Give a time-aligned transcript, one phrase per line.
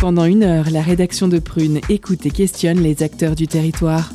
[0.00, 4.10] Pendant une heure, la rédaction de Prune écoute et questionne les acteurs du territoire.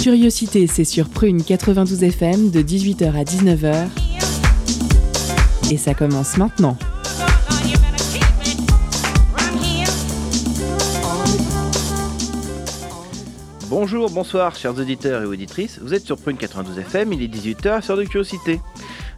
[0.00, 3.88] Curiosité, c'est sur Prune 92 FM de 18h à 19h.
[5.72, 6.78] Et ça commence maintenant.
[13.68, 15.80] Bonjour, bonsoir, chers auditeurs et auditrices.
[15.82, 18.60] Vous êtes sur Prune 92 FM, il est 18h sur de Curiosité.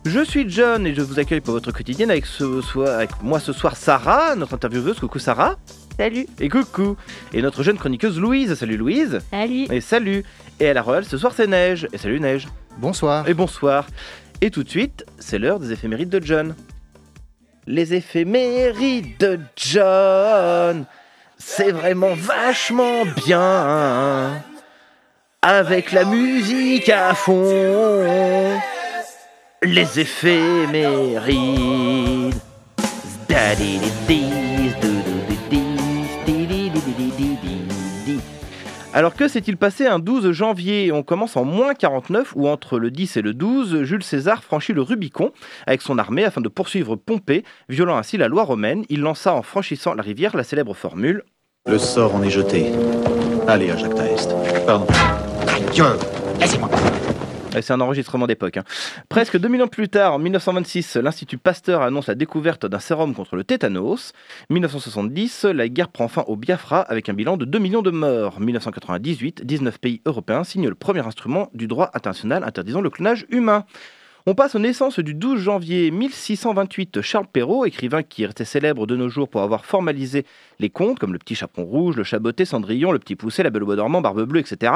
[0.06, 3.38] Je suis John et je vous accueille pour votre quotidienne avec, ce soir, avec moi
[3.38, 4.98] ce soir Sarah, notre intervieweuse.
[4.98, 5.56] Coucou Sarah.
[5.98, 6.26] Salut.
[6.38, 6.96] Et coucou.
[7.34, 8.54] Et notre jeune chroniqueuse Louise.
[8.54, 9.18] Salut Louise.
[9.30, 9.66] Salut.
[9.70, 10.24] Et salut.
[10.58, 11.86] Et à la Royale, ce soir c'est Neige.
[11.92, 12.48] Et salut Neige.
[12.78, 13.28] Bonsoir.
[13.28, 13.86] Et bonsoir.
[14.40, 16.54] Et tout de suite, c'est l'heure des éphémérides de John.
[17.66, 20.86] Les éphémérides de John.
[21.36, 24.42] C'est vraiment vachement bien.
[25.42, 28.58] Avec la musique à fond.
[29.62, 31.30] Les éphémérides.
[38.94, 40.92] Alors que s'est-il passé un 12 janvier?
[40.92, 44.72] On commence en moins 49 où entre le 10 et le 12, Jules César franchit
[44.72, 45.30] le Rubicon
[45.66, 48.86] avec son armée afin de poursuivre Pompée, violant ainsi la loi romaine.
[48.88, 51.22] Il lança en franchissant la rivière la célèbre formule
[51.66, 52.72] Le sort en est jeté.
[53.46, 54.34] Allez à Jacques Taest.
[54.64, 54.86] Pardon.
[55.74, 55.84] Dieu,
[56.40, 56.70] laissez-moi.
[57.52, 58.58] C'est un enregistrement d'époque.
[58.58, 58.64] hein.
[59.08, 63.34] Presque 2000 ans plus tard, en 1926, l'Institut Pasteur annonce la découverte d'un sérum contre
[63.34, 64.12] le tétanos.
[64.50, 68.40] 1970, la guerre prend fin au Biafra avec un bilan de 2 millions de morts.
[68.40, 73.64] 1998, 19 pays européens signent le premier instrument du droit international interdisant le clonage humain.
[74.26, 77.00] On passe aux naissances du 12 janvier 1628.
[77.00, 80.24] Charles Perrault, écrivain qui est resté célèbre de nos jours pour avoir formalisé
[80.58, 83.62] les contes comme le petit chaperon rouge, le chaboté, Cendrillon, le petit poussé, la belle
[83.62, 84.72] au bois dormant, barbe bleue, etc.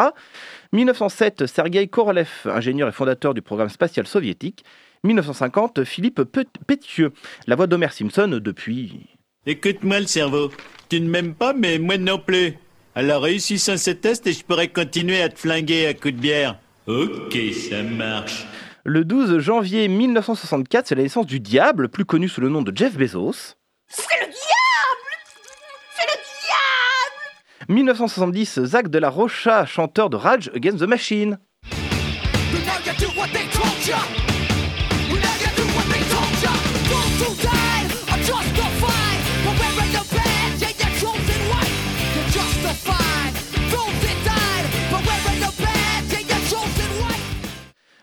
[0.72, 4.64] 1907, Sergei Korolev, ingénieur et fondateur du programme spatial soviétique.
[5.04, 7.12] 1950, Philippe Pe- Pétieux,
[7.46, 9.06] la voix d'Homer Simpson depuis...
[9.46, 10.50] Écoute-moi le cerveau.
[10.88, 12.54] Tu ne m'aimes pas, mais moi non plus.
[12.94, 16.58] Alors réussissons ce test et je pourrais continuer à te flinguer à coups de bière.
[16.86, 18.46] Ok, ça marche.
[18.86, 22.70] Le 12 janvier 1964, c'est la naissance du diable, plus connu sous le nom de
[22.76, 23.54] Jeff Bezos.
[23.88, 24.34] C'est le diable
[25.96, 31.38] C'est le diable 1970, Zach de la Rocha, chanteur de Rage Against the Machine.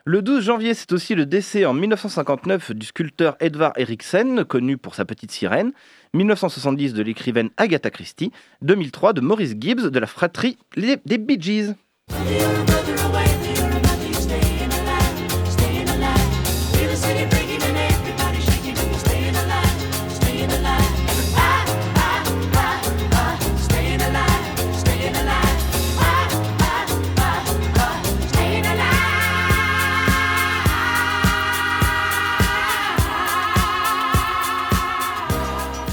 [0.05, 4.95] Le 12 janvier, c'est aussi le décès en 1959 du sculpteur Edvard Eriksen, connu pour
[4.95, 5.73] sa petite sirène,
[6.15, 8.31] 1970 de l'écrivaine Agatha Christie,
[8.63, 11.75] 2003 de Maurice Gibbs de la fratrie des Bee Gees.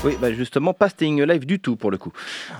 [0.08, 2.12] Oui, bah justement, pas Staying Alive du tout pour le coup.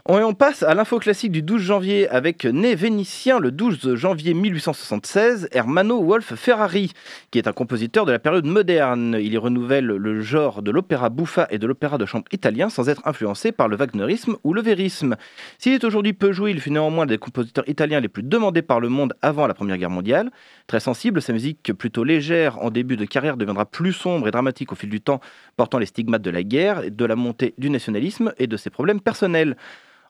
[0.05, 3.95] On, et on passe à l'info classique du 12 janvier avec né vénitien le 12
[3.95, 6.93] janvier 1876, Hermano Wolf Ferrari,
[7.31, 9.17] qui est un compositeur de la période moderne.
[9.19, 12.91] Il y renouvelle le genre de l'opéra buffa et de l'opéra de chambre italien sans
[12.91, 15.17] être influencé par le wagnerisme ou le vérisme.
[15.57, 18.61] S'il est aujourd'hui peu joué, il fut néanmoins l'un des compositeurs italiens les plus demandés
[18.61, 20.31] par le monde avant la Première Guerre mondiale.
[20.67, 24.71] Très sensible, sa musique plutôt légère en début de carrière deviendra plus sombre et dramatique
[24.71, 25.23] au fil du temps,
[25.57, 29.01] portant les stigmates de la guerre, de la montée du nationalisme et de ses problèmes
[29.01, 29.57] personnels.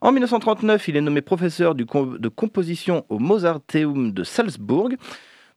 [0.00, 4.91] En 1939, il est nommé professeur de composition au Mozarteum de Salzbourg.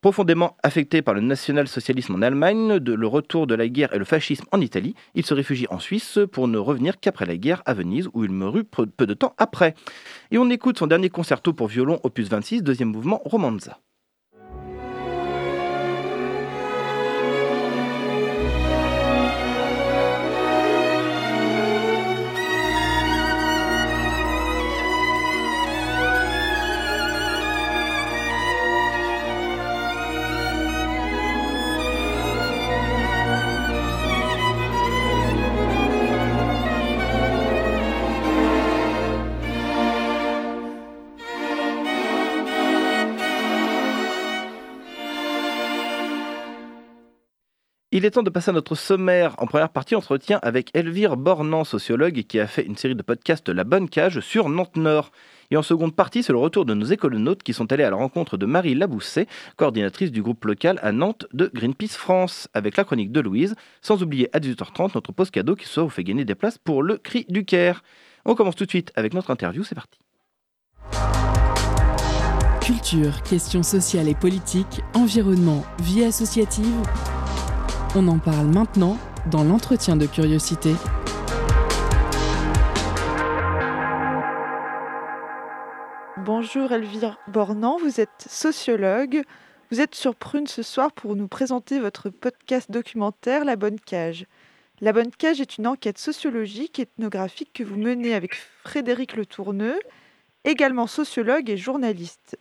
[0.01, 4.45] Profondément affecté par le national-socialisme en Allemagne, le retour de la guerre et le fascisme
[4.51, 8.09] en Italie, il se réfugie en Suisse pour ne revenir qu'après la guerre à Venise,
[8.13, 9.75] où il mourut peu de temps après.
[10.31, 13.77] Et on écoute son dernier concerto pour violon, opus 26, deuxième mouvement, Romanza.
[47.93, 49.35] Il est temps de passer à notre sommaire.
[49.37, 53.49] En première partie, entretien avec Elvire Bornan, sociologue, qui a fait une série de podcasts
[53.49, 55.11] La Bonne Cage sur Nantes Nord.
[55.51, 57.97] Et en seconde partie, c'est le retour de nos écolonautes qui sont allés à la
[57.97, 59.27] rencontre de Marie Labousset,
[59.57, 64.01] coordinatrice du groupe local à Nantes de Greenpeace France, avec la chronique de Louise, sans
[64.01, 66.95] oublier à 18h30 notre pause cadeau qui soit vous fait gagner des places pour le
[66.95, 67.83] cri du Caire.
[68.23, 69.99] On commence tout de suite avec notre interview, c'est parti.
[72.61, 76.63] Culture, questions sociales et politiques, environnement, vie associative.
[77.93, 78.97] On en parle maintenant
[79.29, 80.73] dans l'entretien de curiosité.
[86.17, 89.23] Bonjour Elvire Bornand, vous êtes sociologue.
[89.71, 94.25] Vous êtes sur Prune ce soir pour nous présenter votre podcast documentaire La Bonne Cage.
[94.79, 99.25] La Bonne Cage est une enquête sociologique et ethnographique que vous menez avec Frédéric Le
[99.25, 99.79] Tourneux,
[100.45, 102.37] également sociologue et journaliste.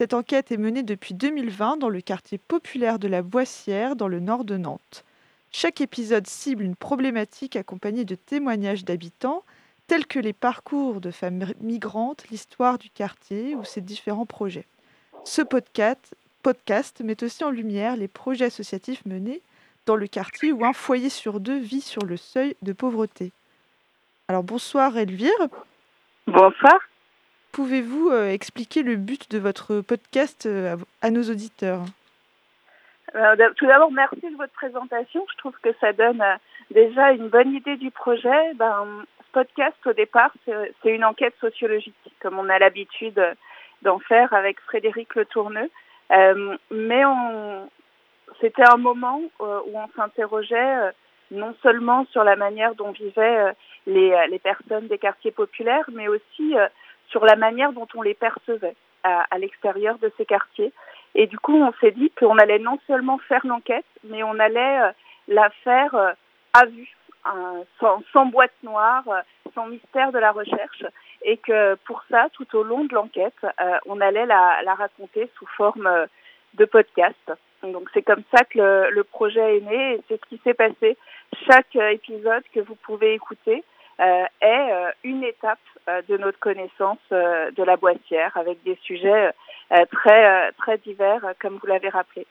[0.00, 4.20] Cette enquête est menée depuis 2020 dans le quartier populaire de la Boissière, dans le
[4.20, 5.04] nord de Nantes.
[5.50, 9.42] Chaque épisode cible une problématique accompagnée de témoignages d'habitants,
[9.88, 14.66] tels que les parcours de femmes migrantes, l'histoire du quartier ou ses différents projets.
[15.24, 16.14] Ce podcast,
[16.44, 19.42] podcast met aussi en lumière les projets associatifs menés
[19.84, 23.32] dans le quartier où un foyer sur deux vit sur le seuil de pauvreté.
[24.28, 25.48] Alors bonsoir Elvire.
[26.28, 26.87] Bonsoir.
[27.58, 31.80] Pouvez-vous euh, expliquer le but de votre podcast euh, à, nos auditeurs?
[33.16, 35.26] Euh, Tout d'abord, merci de votre présentation.
[35.32, 36.22] Je trouve que ça donne
[36.70, 38.54] déjà une bonne idée du projet.
[38.54, 38.86] Ben,
[39.18, 43.20] ce podcast, au départ, c'est une enquête sociologique, comme on a l'habitude
[43.82, 45.68] d'en faire avec Frédéric Le Tourneux.
[46.70, 47.02] mais
[48.40, 49.44] c'était un moment où
[49.74, 50.92] on s'interrogeait
[51.32, 53.52] non seulement sur la manière dont vivaient
[53.88, 56.54] les personnes des quartiers populaires, mais aussi
[57.10, 60.72] sur la manière dont on les percevait à, à l'extérieur de ces quartiers.
[61.14, 64.80] Et du coup, on s'est dit qu'on allait non seulement faire l'enquête, mais on allait
[64.80, 64.90] euh,
[65.28, 66.12] la faire euh,
[66.52, 66.94] à vue,
[67.26, 69.04] euh, sans, sans, boîte noire,
[69.54, 70.84] sans mystère de la recherche,
[71.22, 73.34] et que pour ça, tout au long de l'enquête,
[73.86, 76.06] on allait la, la, raconter sous forme
[76.54, 77.32] de podcast.
[77.62, 80.54] Donc c'est comme ça que le, le projet est né, et c'est ce qui s'est
[80.54, 80.96] passé.
[81.46, 83.62] Chaque épisode que vous pouvez écouter euh,
[83.98, 85.58] est euh, une étape
[85.88, 89.32] euh, de notre connaissance de la boissière avec des sujets
[89.90, 92.26] très, très divers, comme vous l'avez rappelé.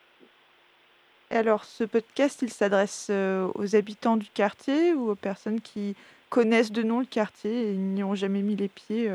[1.29, 5.95] Alors, ce podcast, il s'adresse aux habitants du quartier ou aux personnes qui
[6.29, 9.11] connaissent de nom le quartier et n'y ont jamais mis les pieds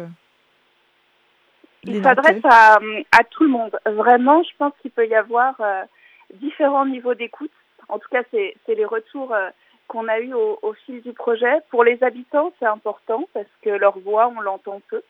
[1.84, 2.78] Il s'adresse à,
[3.10, 3.76] à, tout le monde.
[3.87, 5.60] Vraiment, je pense qu'il peut y avoir
[6.34, 7.50] différents niveaux d'écoute.
[7.88, 9.34] En tout cas, c'est les retours
[9.93, 11.53] qu'on a eu au, au, fil du projet.
[11.69, 15.03] Pour les habitants, c'est important parce que leur voix, on l'entend peu.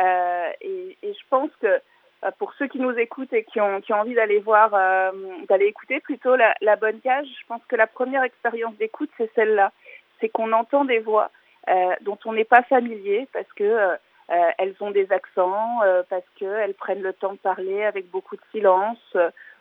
[0.00, 3.80] Euh, et, et, je pense que euh, pour ceux qui nous écoutent et qui ont,
[3.80, 5.12] qui ont envie d'aller voir, euh,
[5.48, 9.30] d'aller écouter plutôt la, la, bonne cage, je pense que la première expérience d'écoute, c'est
[9.36, 9.70] celle-là.
[10.20, 11.30] C'est qu'on entend des voix
[11.68, 13.96] euh, dont on n'est pas familier parce que euh,
[14.58, 15.78] elles ont des accents,
[16.10, 19.16] parce qu'elles prennent le temps de parler avec beaucoup de silence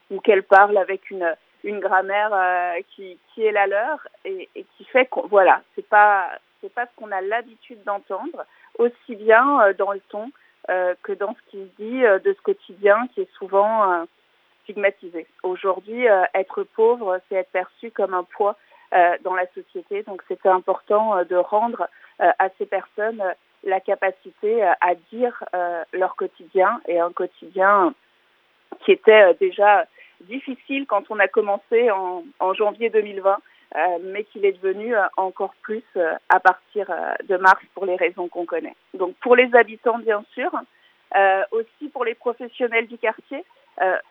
[0.09, 1.35] ou qu'elles parlent avec une
[1.65, 5.87] une grammaire euh, qui, qui est la leur et, et qui fait que voilà, c'est
[5.87, 6.29] pas
[6.61, 8.45] c'est pas ce qu'on a l'habitude d'entendre
[8.77, 10.31] aussi bien euh, dans le ton
[10.69, 14.05] euh, que dans ce qui se dit de ce quotidien qui est souvent
[14.63, 15.27] stigmatisé.
[15.43, 18.55] Aujourd'hui, être pauvre, c'est être perçu comme un poids
[19.23, 20.01] dans la société.
[20.03, 21.87] Donc, c'était important de rendre
[22.17, 23.23] à ces personnes
[23.63, 25.43] la capacité à dire
[25.93, 27.93] leur quotidien et un quotidien
[28.83, 29.85] qui était déjà
[30.21, 33.37] difficile quand on a commencé en, en janvier 2020,
[33.75, 36.89] euh, mais qu'il est devenu euh, encore plus euh, à partir
[37.27, 38.75] de mars pour les raisons qu'on connaît.
[38.93, 40.51] Donc pour les habitants, bien sûr,
[41.51, 43.45] aussi pour les professionnels du quartier,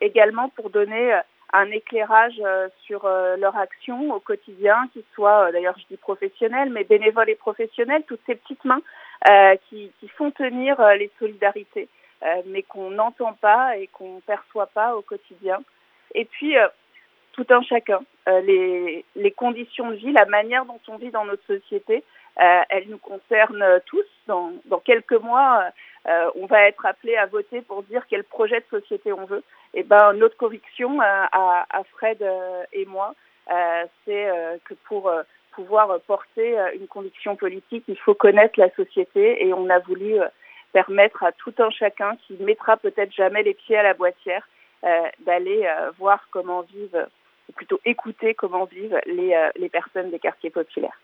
[0.00, 1.20] également pour donner
[1.52, 2.40] un éclairage
[2.86, 8.04] sur leur action au quotidien, qu'ils soient, d'ailleurs je dis professionnels, mais bénévoles et professionnels,
[8.08, 8.80] toutes ces petites mains
[9.68, 11.88] qui, qui, font tenir les solidarités,
[12.46, 15.60] mais qu'on n'entend pas et qu'on ne perçoit pas au quotidien.
[16.14, 16.68] Et puis, euh,
[17.34, 21.24] tout un chacun, euh, les, les conditions de vie, la manière dont on vit dans
[21.24, 22.04] notre société,
[22.40, 24.04] euh, elle nous concerne tous.
[24.26, 25.64] Dans, dans quelques mois,
[26.08, 29.42] euh, on va être appelé à voter pour dire quel projet de société on veut.
[29.74, 32.24] Et ben notre conviction à, à Fred
[32.72, 33.14] et moi,
[33.52, 34.28] euh, c'est
[34.64, 35.12] que pour
[35.52, 40.16] pouvoir porter une conviction politique, il faut connaître la société et on a voulu
[40.72, 44.53] permettre à tout un chacun qui mettra peut-être jamais les pieds à la boîtière euh,
[45.20, 47.06] d'aller euh, voir comment vivent,
[47.48, 51.00] ou plutôt écouter comment vivent les, euh, les personnes des quartiers populaires.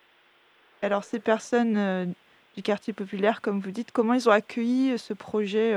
[0.82, 2.14] Alors ces personnes
[2.56, 5.74] du quartier populaire, comme vous dites, comment ils ont accueilli ce projet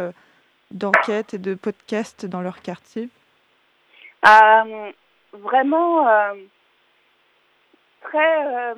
[0.71, 3.09] d'enquête et de podcast dans leur quartier?
[4.25, 4.91] Euh,
[5.33, 6.33] Vraiment euh,
[8.01, 8.75] très euh,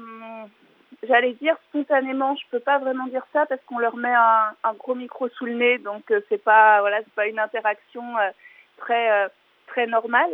[1.05, 4.73] j'allais dire spontanément, je peux pas vraiment dire ça parce qu'on leur met un, un,
[4.73, 8.03] gros micro sous le nez, donc c'est pas voilà, c'est pas une interaction
[8.77, 9.29] très
[9.67, 10.31] très normale.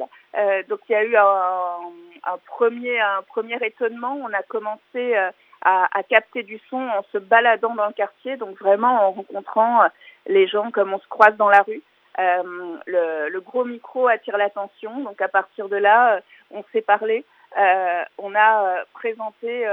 [0.70, 4.18] donc il y a eu un, un, premier un premier étonnement.
[4.22, 5.16] On a commencé
[5.62, 9.88] à, à, capter du son en se baladant dans le quartier, donc vraiment en rencontrant
[10.28, 11.82] les gens comme on se croise dans la rue.
[12.20, 16.22] Euh, le, le, gros micro attire l'attention, donc à partir de là, euh,
[16.52, 17.24] on s'est parlé,
[17.58, 19.66] euh, on a présenté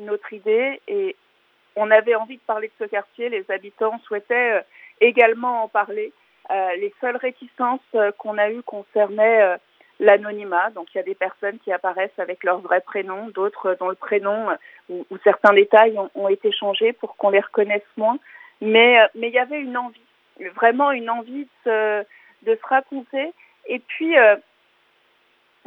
[0.00, 1.16] notre idée et
[1.74, 3.28] on avait envie de parler de ce quartier.
[3.28, 4.64] Les habitants souhaitaient
[5.00, 6.12] également en parler.
[6.50, 7.80] Les seules réticences
[8.18, 9.58] qu'on a eues concernaient
[10.00, 10.70] l'anonymat.
[10.70, 13.94] Donc il y a des personnes qui apparaissent avec leur vrai prénom, d'autres dont le
[13.94, 14.48] prénom
[14.88, 18.18] ou, ou certains détails ont, ont, été changés pour qu'on les reconnaisse moins.
[18.60, 20.02] Mais il y avait une envie
[20.50, 22.04] vraiment une envie de se,
[22.44, 23.32] de se raconter
[23.66, 24.36] et puis euh,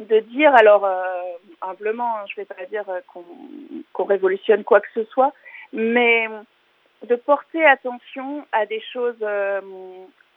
[0.00, 1.22] de dire, alors euh,
[1.62, 3.24] humblement, hein, je ne vais pas dire qu'on
[3.94, 5.32] qu révolutionne quoi que ce soit,
[5.72, 6.28] mais
[7.06, 9.60] de porter attention à des choses euh,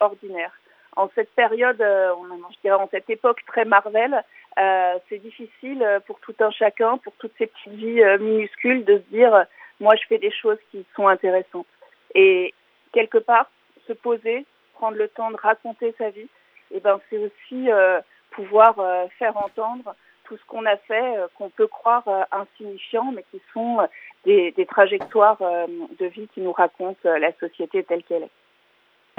[0.00, 0.52] ordinaires.
[0.96, 2.12] En cette période, euh,
[2.50, 4.22] je dirais en cette époque très Marvel,
[4.58, 9.14] euh, c'est difficile pour tout un chacun, pour toutes ces petites vies minuscules, de se
[9.14, 9.44] dire,
[9.78, 11.66] moi je fais des choses qui sont intéressantes.
[12.14, 12.52] Et
[12.92, 13.48] quelque part,
[13.86, 16.28] se poser, prendre le temps de raconter sa vie,
[16.70, 21.26] eh ben c'est aussi euh, pouvoir euh, faire entendre tout ce qu'on a fait, euh,
[21.36, 23.78] qu'on peut croire insignifiant, mais qui sont
[24.24, 28.39] des, des trajectoires de vie qui nous racontent la société telle qu'elle est.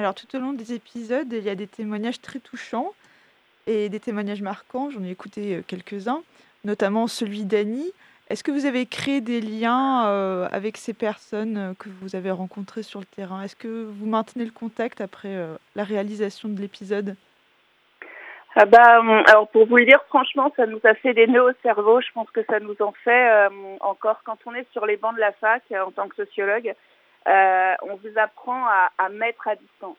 [0.02, 2.92] Alors tout au long des épisodes, il y a des témoignages très touchants
[3.68, 4.90] et des témoignages marquants.
[4.90, 6.24] J'en ai écouté quelques-uns,
[6.66, 7.92] notamment celui d'Annie.
[8.32, 12.32] Est-ce que vous avez créé des liens euh, avec ces personnes euh, que vous avez
[12.32, 13.44] rencontrées sur le terrain?
[13.44, 17.16] Est-ce que vous maintenez le contact après euh, la réalisation de l'épisode?
[18.56, 21.52] Ah bah, hum, alors pour vous le dire franchement, ça nous a fait des nœuds
[21.52, 22.02] au cerveau.
[22.02, 25.16] Je pense que ça nous en fait euh, encore quand on est sur les bancs
[25.16, 26.74] de la fac euh, en tant que sociologue.
[27.28, 29.98] Euh, on vous apprend à, à, mettre à distance.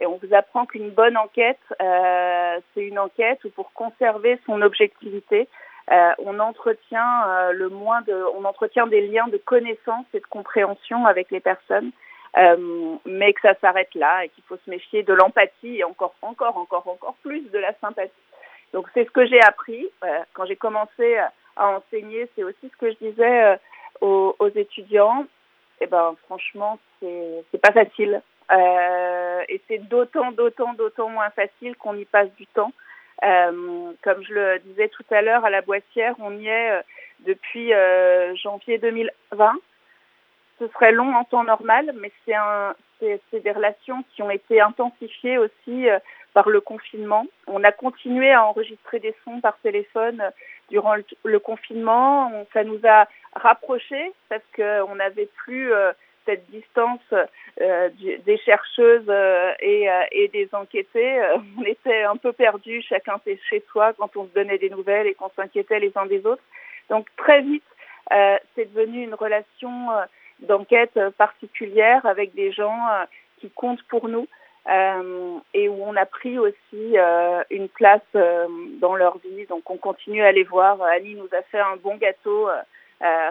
[0.00, 5.48] Et on vous apprend qu'une bonne enquête, c'est une enquête où pour conserver son objectivité,
[5.90, 10.26] euh, on entretient euh, le moins de, on entretient des liens de connaissance et de
[10.26, 11.90] compréhension avec les personnes,
[12.36, 16.14] euh, mais que ça s'arrête là et qu'il faut se méfier de l'empathie et encore,
[16.22, 18.12] encore, encore, encore plus de la sympathie.
[18.72, 19.86] Donc c'est ce que j'ai appris
[20.32, 21.18] quand j'ai commencé
[21.56, 22.26] à enseigner.
[22.34, 23.58] C'est aussi ce que je disais
[24.00, 25.26] aux, aux, étudiants.
[25.82, 28.22] Eh ben franchement, c'est pas facile.
[28.50, 32.72] et c'est d'autant, d'autant, d'autant moins facile qu'on y passe du temps.
[33.24, 36.82] Euh, comme je le disais tout à l'heure, à la Boissière, on y est euh,
[37.20, 39.54] depuis euh, janvier 2020.
[40.58, 45.86] Ce serait long en temps normal, mais c'est des relations qui ont été intensifiées aussi
[46.34, 47.26] par le confinement.
[47.48, 50.22] On a continué à enregistrer des sons par téléphone
[50.72, 52.32] durant le, le confinement.
[52.34, 55.72] On, ça nous a rapprochés parce qu'on n'avait plus
[56.24, 57.00] cette distance
[57.60, 61.20] euh, des chercheuses euh, et, euh, et, des enquêtés.
[61.20, 65.06] Euh, on était un peu perdus, chacun chez soi, quand on se donnait des nouvelles
[65.06, 66.42] et qu'on s'inquiétait les uns des autres.
[66.90, 67.64] Donc très vite,
[68.12, 69.88] euh, c'est devenu une relation
[70.40, 72.80] d'enquête particulière avec des gens
[73.38, 74.26] qui comptent pour nous.
[74.68, 76.96] Et où on a pris aussi
[77.50, 79.46] une place dans leur vie.
[79.46, 80.80] Donc on continue à les voir.
[80.82, 82.48] Ali nous a fait un bon gâteau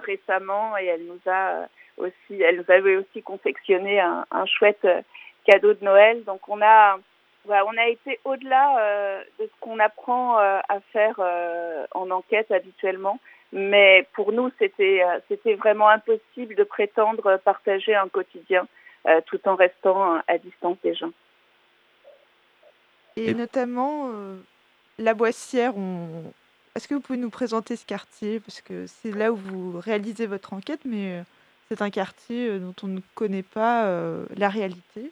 [0.05, 5.01] récemment et elle nous a aussi, elle nous avait aussi confectionné un, un chouette euh,
[5.45, 6.23] cadeau de Noël.
[6.23, 6.97] Donc on a,
[7.45, 12.09] voilà, on a été au-delà euh, de ce qu'on apprend euh, à faire euh, en
[12.11, 13.19] enquête habituellement.
[13.53, 18.65] Mais pour nous, c'était euh, c'était vraiment impossible de prétendre partager un quotidien euh,
[19.25, 21.11] tout en restant à distance des gens.
[23.15, 24.09] Et, Et notamment
[24.97, 26.31] la Boissière, on...
[26.75, 28.39] est-ce que vous pouvez nous présenter ce quartier?
[28.39, 31.23] Parce que c'est là où vous réalisez votre enquête, mais
[31.69, 35.09] c'est un quartier euh, dont on ne connaît pas euh, la réalité.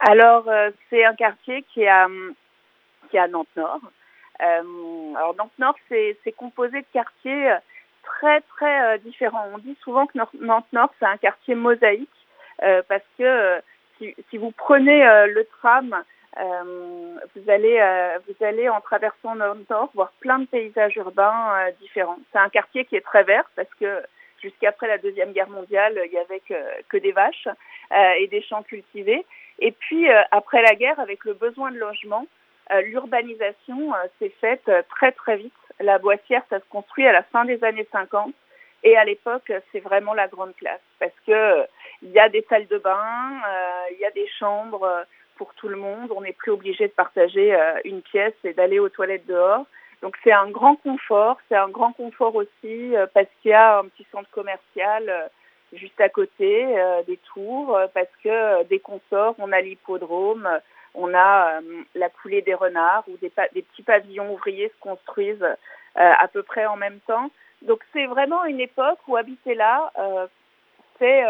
[0.00, 2.08] Alors, euh, c'est un quartier qui est à,
[3.10, 3.82] qui est à Nantes-Nord.
[4.40, 7.56] Euh, alors, Nantes-Nord, c'est composé de quartiers
[8.02, 9.48] très, très différents.
[9.52, 12.08] On dit souvent que Nantes-Nord, c'est un quartier mosaïque
[12.88, 13.60] parce que
[13.98, 16.02] si, si, vous prenez le tram,
[16.36, 22.18] vous, allez, vous allez, en traversant Nantes-Nord, voir plein de paysages urbains différents.
[22.32, 24.02] C'est un quartier qui est très vert parce que
[24.42, 26.54] jusqu'après la Deuxième Guerre mondiale, il y avait que,
[26.88, 27.48] que des vaches
[27.92, 29.24] euh, et des champs cultivés.
[29.58, 32.26] Et puis, euh, après la guerre, avec le besoin de logement,
[32.72, 35.54] euh, l'urbanisation s'est faite très très vite.
[35.80, 38.34] La Boissière, ça se construit à la fin des années 50.
[38.84, 41.64] Et à l'époque, c'est vraiment la grande classe parce que
[42.02, 43.40] il y a des salles de bain,
[43.92, 45.04] il y a des chambres
[45.36, 46.12] pour tout le monde.
[46.14, 49.66] On n'est plus obligé de partager une pièce et d'aller aux toilettes dehors.
[50.02, 53.84] Donc c'est un grand confort, c'est un grand confort aussi parce qu'il y a un
[53.84, 55.30] petit centre commercial
[55.72, 56.66] juste à côté
[57.06, 60.48] des tours, parce que dès qu'on sort, on a l'hippodrome,
[60.94, 61.60] on a
[61.94, 65.46] la coulée des renards ou des, des, petits pavillons ouvriers se construisent
[65.94, 67.30] à peu près en même temps.
[67.66, 69.90] Donc c'est vraiment une époque où habiter là,
[70.98, 71.22] c'est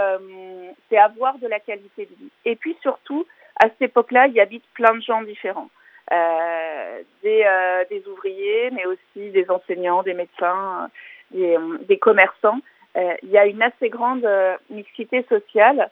[0.96, 2.30] avoir de la qualité de vie.
[2.44, 5.68] Et puis surtout, à cette époque-là, il y habite plein de gens différents.
[6.10, 10.90] Euh, des, euh, des, ouvriers, mais aussi des enseignants, des médecins,
[11.30, 11.56] des,
[11.88, 12.58] des commerçants.
[12.96, 14.28] Euh, il y a une assez grande
[14.68, 15.90] mixité sociale.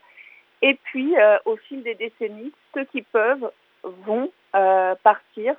[0.62, 1.14] Et puis,
[1.46, 3.50] au fil des décennies, ceux qui peuvent
[3.82, 5.54] vont partir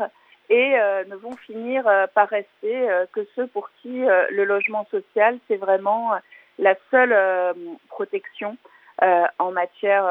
[0.54, 0.72] et
[1.08, 6.12] ne vont finir par rester que ceux pour qui le logement social, c'est vraiment
[6.60, 7.16] la seule
[7.88, 8.58] protection
[9.00, 10.04] en matière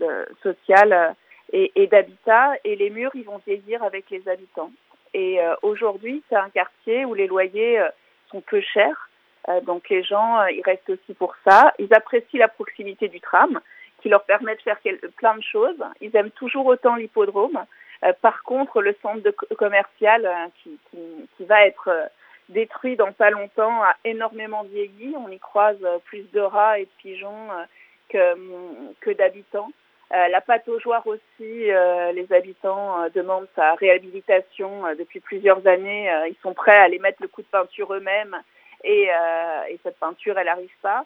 [0.00, 1.14] de, sociale
[1.52, 2.54] et, et d'habitat.
[2.64, 4.70] Et les murs, ils vont vieillir avec les habitants.
[5.16, 7.88] Et euh, aujourd'hui, c'est un quartier où les loyers euh,
[8.30, 9.08] sont peu chers.
[9.48, 11.72] Euh, donc les gens, ils restent aussi pour ça.
[11.78, 13.60] Ils apprécient la proximité du tram,
[14.02, 14.78] qui leur permet de faire
[15.16, 15.82] plein de choses.
[16.02, 17.64] Ils aiment toujours autant l'hippodrome.
[18.20, 20.28] Par contre, le centre de commercial
[20.62, 20.98] qui, qui,
[21.36, 21.90] qui, va être
[22.48, 25.14] détruit dans pas longtemps a énormément vieilli.
[25.16, 27.48] On y croise plus de rats et de pigeons
[28.08, 28.36] que,
[29.00, 29.70] que d'habitants.
[30.14, 31.20] Euh, la pâte aux joies aussi,
[31.70, 36.08] euh, les habitants euh, demandent sa réhabilitation depuis plusieurs années.
[36.28, 38.36] ils sont prêts à aller mettre le coup de peinture eux-mêmes
[38.84, 39.08] et,
[39.68, 41.04] et, cette peinture, elle n'arrive pas.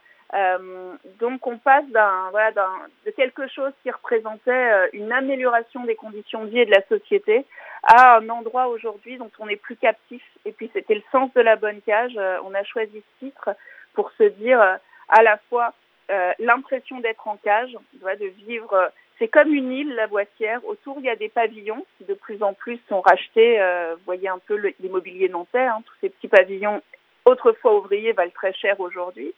[1.19, 6.51] Donc on passe d'un voilà, de quelque chose qui représentait une amélioration des conditions de
[6.51, 7.45] vie et de la société
[7.83, 10.23] à un endroit aujourd'hui dont on n'est plus captif.
[10.45, 12.17] Et puis c'était le sens de la bonne cage.
[12.45, 13.51] on a choisi ce titre
[13.95, 15.75] pour se dire à la fois
[16.11, 18.73] euh, l'impression d'être en cage, de vivre.
[18.73, 20.65] Euh, c'est comme une île, la Boissière.
[20.65, 23.61] Autour, il y a des pavillons qui de plus en plus sont rachetés.
[23.61, 26.83] Euh, vous voyez un peu l'immobilier nantais, hein, tous ces petits pavillons,
[27.27, 29.33] autrefois ouvriers, valent très cher aujourd'hui.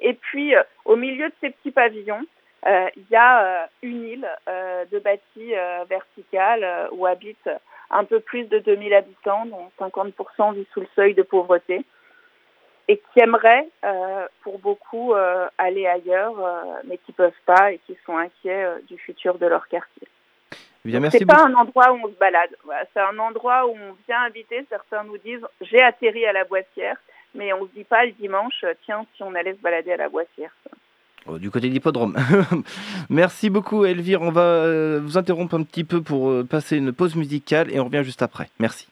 [0.00, 2.24] Et puis, au milieu de ces petits pavillons,
[2.66, 5.54] il y a une île de bâtis
[5.88, 7.50] verticales où habitent
[7.90, 11.84] un peu plus de 2000 habitants, dont 50% vivent sous le seuil de pauvreté
[12.88, 17.78] et qui aimeraient, euh, pour beaucoup, euh, aller ailleurs, euh, mais qui peuvent pas et
[17.86, 20.08] qui sont inquiets du futur de leur quartier.
[20.86, 22.50] Eh c'est pas un endroit où on se balade.
[22.94, 24.64] c'est un endroit où on vient habiter.
[24.70, 26.96] Certains nous disent j'ai atterri à la Boissière,
[27.34, 30.08] mais on se dit pas le dimanche tiens si on allait se balader à la
[30.08, 30.54] Boissière.
[31.26, 32.16] Oh, du côté de l'hippodrome.
[33.10, 34.22] Merci beaucoup Elvire.
[34.22, 38.02] On va vous interrompre un petit peu pour passer une pause musicale et on revient
[38.02, 38.48] juste après.
[38.58, 38.88] Merci.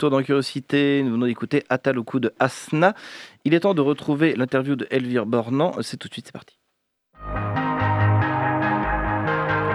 [0.00, 1.02] Retour dans Curiosité.
[1.02, 2.94] Nous venons d'écouter Ataloku de Asna.
[3.44, 5.72] Il est temps de retrouver l'interview de Elvire Bornand.
[5.82, 6.58] C'est tout de suite, c'est parti.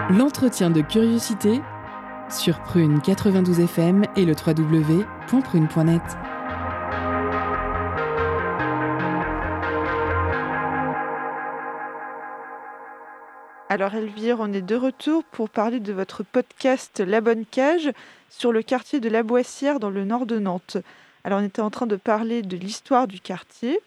[0.10, 1.62] L'entretien de Curiosité
[2.32, 6.02] sur Prune 92 FM et le www.prune.net.
[13.70, 17.92] Alors Elvire, on est de retour pour parler de votre podcast La Bonne Cage
[18.30, 20.78] sur le quartier de La Boissière dans le nord de Nantes.
[21.24, 23.80] Alors on était en train de parler de l'histoire du quartier.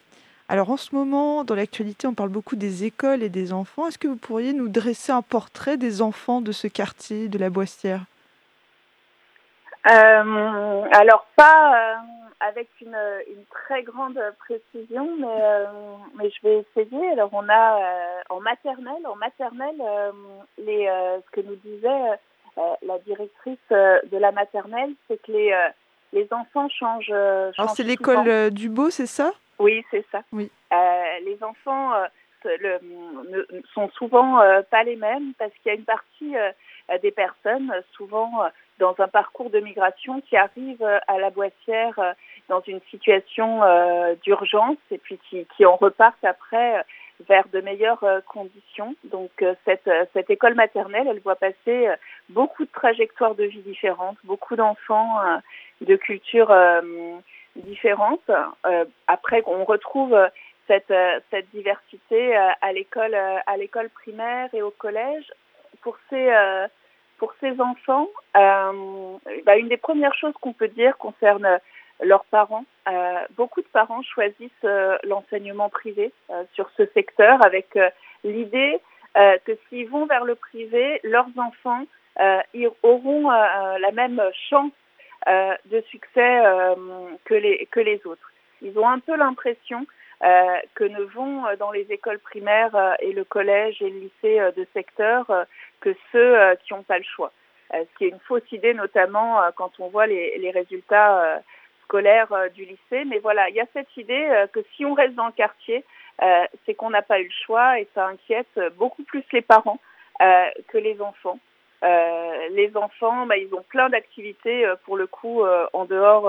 [0.49, 3.87] Alors en ce moment, dans l'actualité, on parle beaucoup des écoles et des enfants.
[3.87, 7.51] Est-ce que vous pourriez nous dresser un portrait des enfants de ce quartier de La
[7.51, 8.01] Boissière?
[9.87, 11.77] Euh, Alors pas...
[11.77, 11.95] Euh,
[12.41, 12.97] avec une,
[13.51, 15.67] très grande précision, mais, euh,
[16.15, 17.11] mais je vais essayer.
[17.11, 17.81] Alors on a
[18.31, 19.83] en maternelle, en maternelle,
[20.57, 22.17] les, ce que nous disait
[22.83, 25.69] la directrice de la maternelle, c'est que les,
[26.13, 27.11] les enfants changent.
[27.11, 29.33] Alors c'est l'école du Beau, c'est ça?
[29.59, 30.23] Oui, c'est ça.
[30.33, 30.51] Oui.
[30.73, 31.93] les enfants
[32.45, 32.79] le,
[33.31, 34.41] ne sont souvent
[34.71, 36.35] pas les mêmes parce qu'il y a une partie
[37.03, 38.31] des personnes, souvent
[38.79, 42.15] dans un parcours de migration, qui arrivent à la boissière
[42.49, 46.83] dans une situation euh, d'urgence et puis qui, qui en repartent après euh,
[47.27, 48.95] vers de meilleures euh, conditions.
[49.05, 49.31] Donc
[49.65, 51.89] cette, cette école maternelle, elle voit passer
[52.29, 55.17] beaucoup de trajectoires de vie différentes, beaucoup d'enfants
[55.81, 56.55] de cultures
[57.57, 58.31] différentes.
[59.07, 60.17] après, on retrouve
[60.67, 60.93] cette,
[61.31, 65.33] cette diversité à l'école à l'école primaire et au collège.
[65.83, 66.31] Pour ces
[67.19, 71.59] pour ces enfants, bah, une des premières choses qu'on peut dire concerne
[72.01, 72.65] leurs parents.
[72.89, 77.91] Euh, beaucoup de parents choisissent euh, l'enseignement privé euh, sur ce secteur avec euh,
[78.25, 78.81] l'idée
[79.45, 81.85] que s'ils vont vers le privé, leurs enfants
[82.55, 84.71] ils auront la même chance
[85.27, 86.41] de succès
[87.25, 88.31] que, les, que les autres.
[88.63, 89.87] Ils ont un peu l'impression
[90.21, 95.27] que ne vont dans les écoles primaires et le collège et le lycée de secteur
[95.81, 97.33] que ceux qui n'ont pas le choix.
[97.73, 101.43] ce qui est une fausse idée, notamment quand on voit les, les résultats
[101.89, 103.05] scolaire euh, du lycée.
[103.07, 105.85] Mais voilà, il y a cette idée euh, que si on reste dans le quartier,
[106.23, 109.81] euh, c'est qu'on n'a pas eu le choix et ça inquiète beaucoup plus les parents
[110.67, 111.39] que les enfants.
[111.83, 116.29] les enfants, bah, ils ont plein d'activités pour le coup en dehors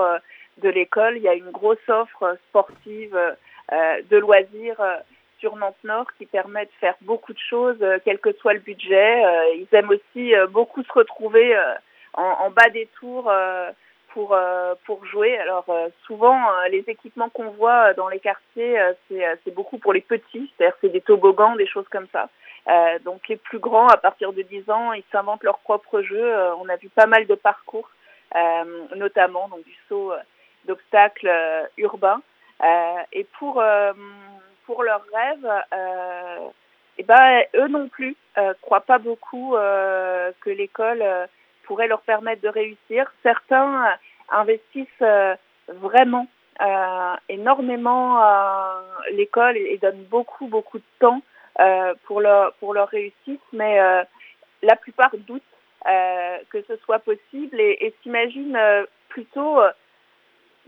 [0.58, 1.16] de l'école.
[1.16, 3.18] Il y a une grosse offre sportive
[3.72, 4.80] de loisirs
[5.40, 9.24] sur Nantes Nord qui permet de faire beaucoup de choses, quel que soit le budget.
[9.56, 11.60] ils aiment aussi beaucoup se retrouver
[12.14, 13.28] en, bas des tours
[14.12, 15.36] pour euh, pour jouer.
[15.38, 20.00] Alors euh, souvent euh, les équipements qu'on voit dans les quartiers c'est beaucoup pour les
[20.00, 22.28] petits, c'est-à-dire c'est des toboggans, des choses comme ça.
[23.04, 26.34] donc les plus grands à partir de 10 ans, ils s'inventent leurs propres jeux.
[26.60, 27.90] on a vu pas mal de parcours
[28.96, 30.12] notamment donc du saut
[30.66, 31.30] d'obstacles
[31.78, 32.22] urbains
[33.12, 33.62] et pour
[34.66, 35.52] pour leurs rêves
[36.98, 38.16] eh ben eux non plus
[38.60, 39.56] croient pas beaucoup
[40.40, 41.02] que l'école
[41.70, 43.12] pourrait leur permettre de réussir.
[43.22, 43.94] Certains euh,
[44.30, 45.36] investissent euh,
[45.68, 46.26] vraiment
[46.60, 48.20] euh, énormément
[49.12, 51.22] l'école et, donnent beaucoup, beaucoup de temps
[52.06, 53.78] pour, leur, réussite, mais
[54.62, 55.42] la plupart doutent
[56.50, 58.58] que ce soit possible et, et s'imaginent
[59.08, 59.60] plutôt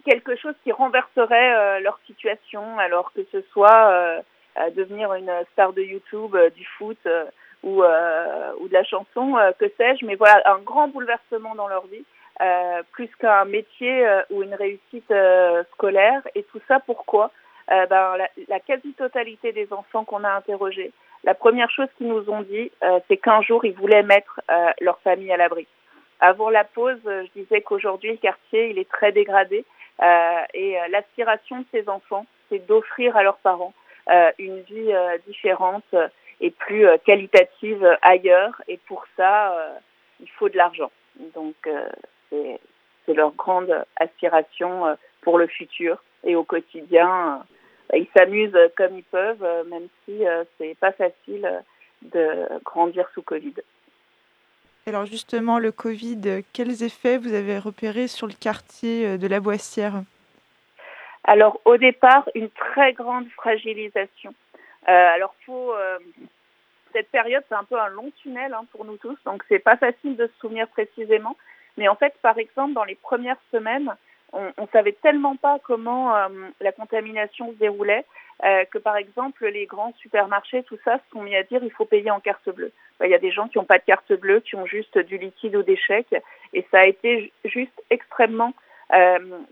[0.04, 4.22] quelque chose qui renverserait leur situation, alors que ce soit
[4.76, 7.08] devenir une star de YouTube, du foot,
[7.62, 11.68] ou, euh, ou de la chanson, euh, que sais-je, mais voilà, un grand bouleversement dans
[11.68, 12.04] leur vie,
[12.40, 16.22] euh, plus qu'un métier euh, ou une réussite euh, scolaire.
[16.34, 17.30] Et tout ça, pourquoi?
[17.68, 20.92] Ben, la, la quasi-totalité des enfants qu'on a interrogés,
[21.24, 22.70] la première chose qu'ils nous ont dit,
[23.08, 24.42] c'est qu'un jour, ils voulaient mettre
[24.80, 25.66] leur famille à l'abri.
[26.20, 29.64] Avant la pause, je disais qu'aujourd'hui, le quartier, il est très dégradé.
[30.52, 33.72] et l'aspiration de ces enfants, c'est d'offrir à leurs parents
[34.38, 34.92] une vie
[35.26, 35.86] différente,
[36.42, 38.60] et plus euh, qualitative ailleurs.
[38.68, 39.78] Et pour ça, euh,
[40.20, 40.90] il faut de l'argent.
[41.34, 41.88] Donc, euh,
[43.06, 46.02] c'est leur grande aspiration pour le futur.
[46.24, 47.44] Et au quotidien,
[47.92, 50.22] ils s'amusent comme ils peuvent, même si
[50.56, 51.62] c'est pas facile
[52.00, 53.54] de grandir sous Covid.
[54.86, 60.02] Alors justement, le Covid, quels effets vous avez repérés sur le quartier de la Boissière?
[61.24, 64.32] Alors au départ, une très grande fragilisation.
[64.88, 65.98] Euh, alors faut euh,
[66.92, 69.76] cette période, c'est un peu un long tunnel hein, pour nous tous, donc c'est pas
[69.76, 71.36] facile de se souvenir précisément.
[71.76, 73.94] Mais en fait, par exemple, dans les premières semaines,
[74.32, 76.28] on, on savait tellement pas comment euh,
[76.60, 78.04] la contamination se déroulait
[78.44, 81.70] euh, que, par exemple, les grands supermarchés, tout ça, se sont mis à dire il
[81.70, 82.72] faut payer en carte bleue.
[83.02, 85.16] Il y a des gens qui n'ont pas de carte bleue, qui ont juste du
[85.16, 86.14] liquide ou des chèques,
[86.52, 88.52] et ça a été juste extrêmement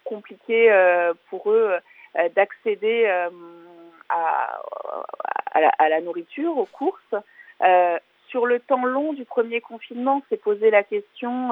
[0.05, 0.71] compliqué
[1.31, 1.79] pour eux
[2.37, 3.11] d'accéder
[4.11, 4.61] à,
[5.53, 7.15] à, la, nourriture, aux courses.
[8.29, 11.51] sur le temps long du premier confinement, s'est posé la question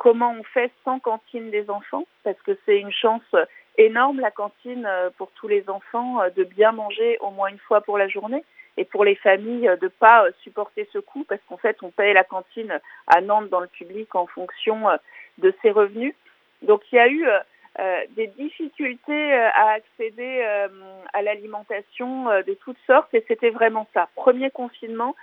[0.00, 3.34] comment on fait sans cantine des enfants, parce que c'est une chance
[3.76, 7.58] énorme, la cantine, euh, pour tous les enfants, euh, de bien manger au moins une
[7.58, 8.42] fois pour la journée
[8.78, 12.14] et pour les familles euh, de pas supporter ce coût parce qu'en fait on paye
[12.14, 14.86] la cantine à Nantes dans le public en fonction
[15.38, 16.14] de ses revenus.
[16.62, 17.26] Donc il y a eu
[18.16, 20.42] des difficultés à accéder
[21.12, 24.08] à l'alimentation de toutes sortes et c'était vraiment ça.
[24.16, 25.14] Premier confinement,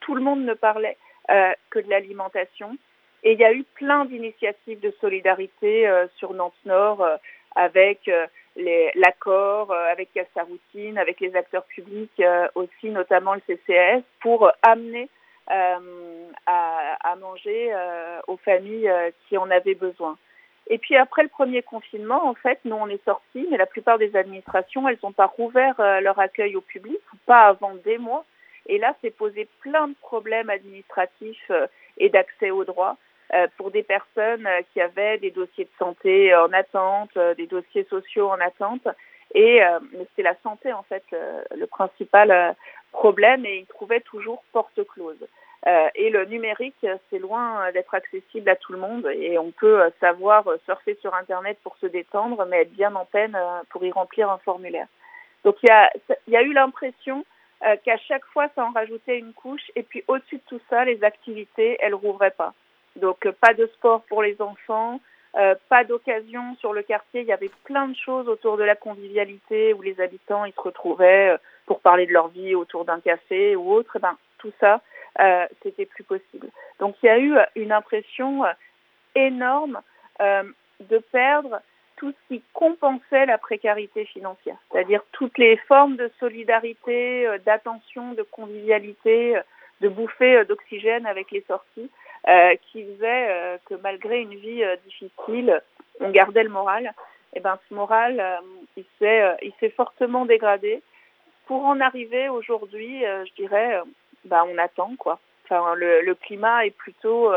[0.00, 0.96] tout le monde ne parlait
[1.28, 2.76] que de l'alimentation
[3.24, 7.04] et il y a eu plein d'initiatives de solidarité sur Nantes Nord
[7.56, 8.26] avec euh,
[8.94, 15.08] l'accord, euh, avec routine, avec les acteurs publics euh, aussi, notamment le CCS, pour amener
[15.48, 15.78] à,
[16.46, 17.72] à, manger
[18.26, 18.90] aux familles
[19.28, 20.18] qui en avaient besoin.
[20.68, 23.98] Et puis après le premier confinement, en fait, nous on est sortis, mais la plupart
[23.98, 28.24] des administrations, elles n'ont pas rouvert leur accueil au public, pas avant des mois.
[28.68, 31.52] Et là, c'est posé plein de problèmes administratifs
[31.98, 32.96] et d'accès aux droits.
[33.34, 37.48] Euh, pour des personnes euh, qui avaient des dossiers de santé en attente, euh, des
[37.48, 38.86] dossiers sociaux en attente.
[39.34, 39.60] Et
[40.14, 42.54] c'est la santé, en fait, le principal
[42.92, 45.18] problème et ils trouvaient toujours porte close.
[45.94, 50.44] Et le numérique, c'est loin d'être accessible à tout le monde et on peut savoir
[50.64, 53.36] surfer sur Internet pour se détendre, mais être bien en peine
[53.70, 54.86] pour y remplir un formulaire.
[55.42, 55.90] Donc il y a,
[56.28, 57.24] y a eu l'impression
[57.82, 61.02] qu'à chaque fois, ça en rajoutait une couche et puis au-dessus de tout ça, les
[61.02, 62.54] activités, elles rouvraient pas.
[62.96, 65.00] Donc euh, pas de sport pour les enfants,
[65.36, 67.20] euh, pas d'occasion sur le quartier.
[67.20, 70.60] Il y avait plein de choses autour de la convivialité où les habitants ils se
[70.60, 73.92] retrouvaient euh, pour parler de leur vie autour d'un café ou autre.
[73.96, 74.80] Eh ben, tout ça,
[75.20, 76.48] euh, c'était plus possible.
[76.78, 78.44] Donc il y a eu une impression
[79.14, 79.80] énorme
[80.20, 81.60] de perdre
[81.96, 88.22] tout ce qui compensait la précarité financière, c'est-à-dire toutes les formes de solidarité, d'attention, de
[88.22, 89.40] convivialité,
[89.80, 91.90] de bouffée d'oxygène avec les sorties.
[92.28, 95.62] Euh, qui faisait euh, que malgré une vie euh, difficile,
[96.00, 96.92] on gardait le moral.
[97.34, 98.40] Et ben ce moral,
[98.76, 100.82] il s'est il s'est fortement dégradé.
[101.46, 103.78] Pour en arriver aujourd'hui, je dirais,
[104.26, 105.18] ben on attend quoi.
[105.44, 107.32] Enfin le, le climat est plutôt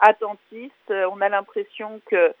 [0.00, 0.90] attentiste.
[0.90, 2.32] On a l'impression que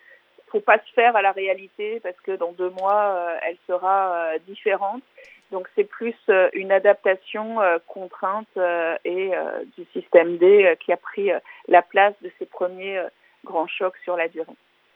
[0.48, 5.02] faut pas se faire à la réalité parce que dans deux mois, elle sera différente.
[5.50, 9.32] Donc c'est plus euh, une adaptation euh, contrainte euh, et
[9.76, 11.30] du système D qui a pris
[11.68, 13.02] la place de ces premiers
[13.44, 14.46] grands chocs sur la durée.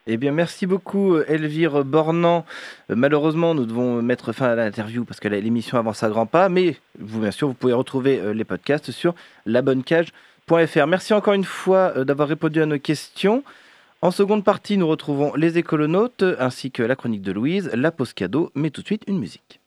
[0.06, 2.44] Eh bien, merci beaucoup, Elvire Bornand.
[2.90, 6.50] malheureusement, nous devons mettre fin à l'interview parce que l'émission avance à grands pas.
[6.50, 9.14] Mais vous, bien sûr, vous pouvez retrouver les podcasts sur
[9.46, 10.86] labonnecage.fr.
[10.86, 13.42] Merci encore une fois d'avoir répondu à nos questions.
[14.02, 18.12] En seconde partie, nous retrouvons les écolonautes ainsi que la chronique de Louise, la pause
[18.12, 19.60] cadeau, mais tout de suite une musique.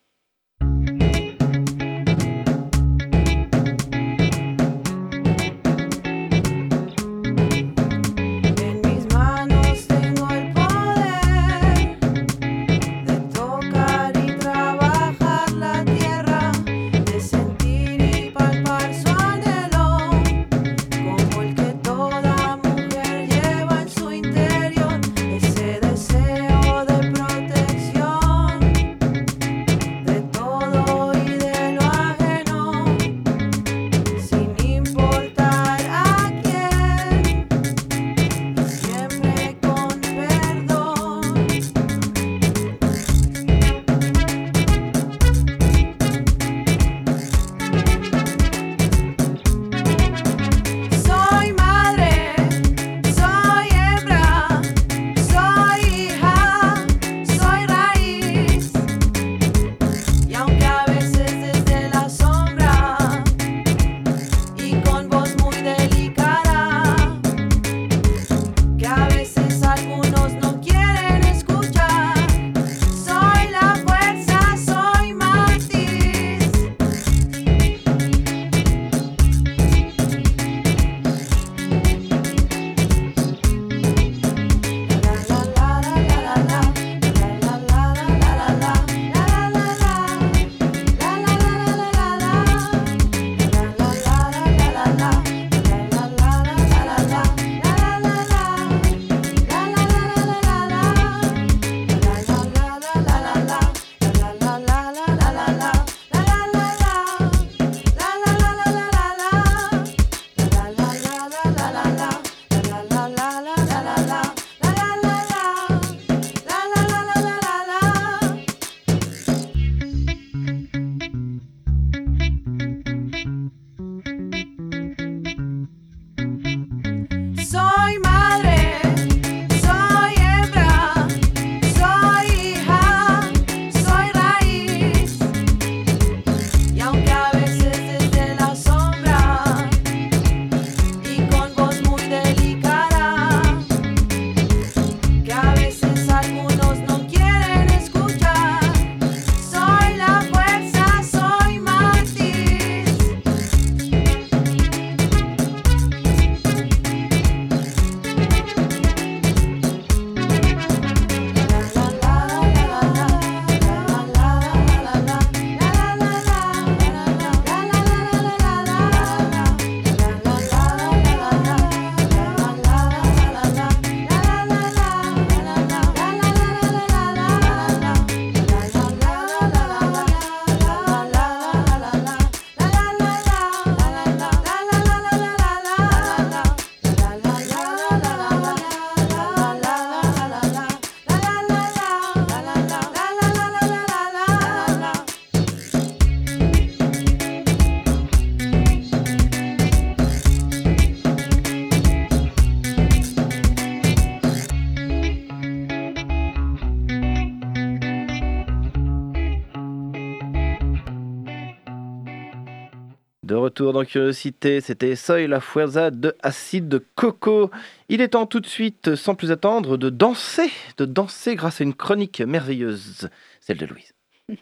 [213.58, 217.50] Retour dans Curiosité, c'était Soy la Fuerza de Acide de Coco.
[217.90, 221.64] Il est temps tout de suite, sans plus attendre, de danser, de danser grâce à
[221.64, 223.10] une chronique merveilleuse,
[223.42, 223.96] celle de Louise.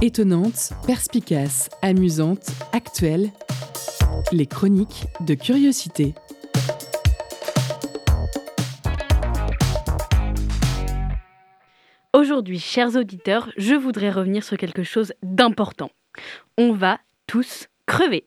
[0.00, 3.30] Étonnante, perspicace, amusante, actuelle,
[4.32, 6.14] les chroniques de Curiosité.
[12.18, 15.92] Aujourd'hui, chers auditeurs, je voudrais revenir sur quelque chose d'important.
[16.56, 18.24] On va tous crever.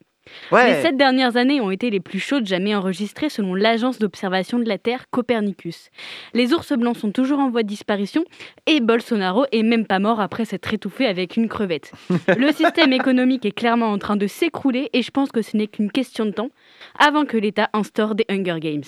[0.53, 4.63] Les sept dernières années ont été les plus chaudes jamais enregistrées selon l'agence d'observation de
[4.69, 5.89] la Terre Copernicus.
[6.33, 8.23] Les ours blancs sont toujours en voie de disparition
[8.65, 11.91] et Bolsonaro est même pas mort après s'être étouffé avec une crevette.
[12.37, 15.67] Le système économique est clairement en train de s'écrouler et je pense que ce n'est
[15.67, 16.49] qu'une question de temps
[16.97, 18.83] avant que l'État instaure des Hunger Games.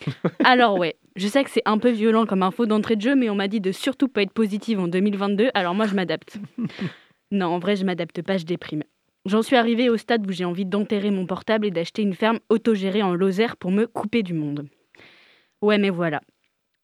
[0.44, 3.28] Alors ouais, je sais que c'est un peu violent comme info d'entrée de jeu, mais
[3.28, 6.38] on m'a dit de surtout pas être positive en 2022, alors moi je m'adapte.
[7.32, 8.84] non, en vrai je m'adapte pas, je déprime.
[9.26, 12.38] J'en suis arrivée au stade où j'ai envie d'enterrer mon portable et d'acheter une ferme
[12.48, 14.68] autogérée en Lozère pour me couper du monde.
[15.60, 16.20] Ouais, mais voilà.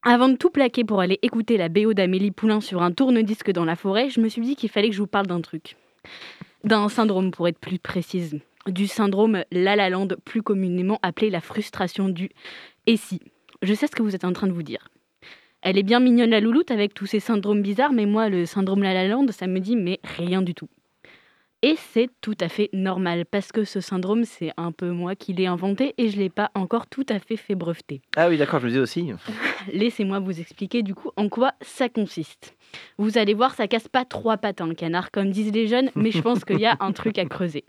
[0.02, 3.64] Avant de tout plaquer pour aller écouter la BO d'Amélie Poulain sur un tourne-disque dans
[3.64, 5.76] la forêt, je me suis dit qu'il fallait que je vous parle d'un truc.
[6.64, 8.38] D'un syndrome, pour être plus précise.
[8.66, 12.30] Du syndrome La La Land, plus communément appelé la frustration du
[12.86, 13.20] et si.
[13.64, 14.88] Je sais ce que vous êtes en train de vous dire.
[15.62, 18.82] Elle est bien mignonne la louloute avec tous ces syndromes bizarres, mais moi, le syndrome
[18.82, 20.68] La La Land, ça me dit mais rien du tout.
[21.62, 25.32] Et c'est tout à fait normal, parce que ce syndrome, c'est un peu moi qui
[25.32, 28.02] l'ai inventé et je ne l'ai pas encore tout à fait fait breveter.
[28.16, 29.10] Ah oui, d'accord, je me dis aussi.
[29.72, 32.54] Laissez-moi vous expliquer du coup en quoi ça consiste.
[32.98, 36.10] Vous allez voir, ça casse pas trois pattes en canard, comme disent les jeunes, mais
[36.10, 37.64] je pense qu'il y a un truc à creuser.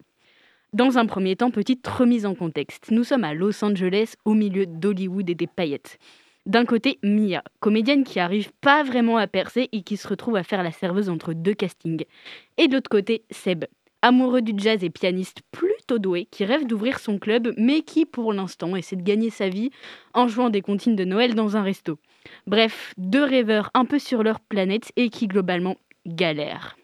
[0.75, 2.91] Dans un premier temps, petite remise en contexte.
[2.91, 5.99] Nous sommes à Los Angeles, au milieu d'Hollywood et des paillettes.
[6.45, 10.43] D'un côté, Mia, comédienne qui arrive pas vraiment à percer et qui se retrouve à
[10.43, 12.03] faire la serveuse entre deux castings.
[12.57, 13.63] Et de l'autre côté, Seb,
[14.01, 18.33] amoureux du jazz et pianiste plutôt doué, qui rêve d'ouvrir son club, mais qui pour
[18.33, 19.69] l'instant essaie de gagner sa vie
[20.13, 21.99] en jouant des comptines de Noël dans un resto.
[22.47, 26.75] Bref, deux rêveurs un peu sur leur planète et qui globalement galèrent.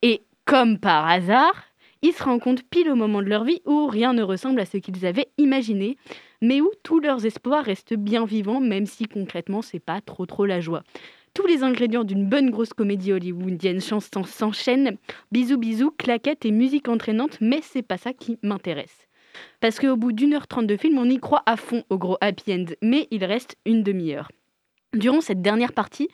[0.00, 1.71] Et comme par hasard,
[2.02, 4.76] ils se rencontrent pile au moment de leur vie où rien ne ressemble à ce
[4.76, 5.96] qu'ils avaient imaginé,
[6.40, 10.46] mais où tous leurs espoirs restent bien vivants, même si concrètement c'est pas trop trop
[10.46, 10.82] la joie
[11.34, 14.98] tous les ingrédients d'une bonne grosse comédie hollywoodienne chanson s'enchaînent.
[15.30, 19.08] Bisous bisous, claquettes et musique entraînante, mais c'est pas ça qui m'intéresse.
[19.60, 22.18] Parce qu'au bout d'une heure trente de film, on y croit à fond au gros
[22.20, 24.30] happy end, mais il reste une demi-heure.
[24.92, 26.08] Durant cette dernière partie,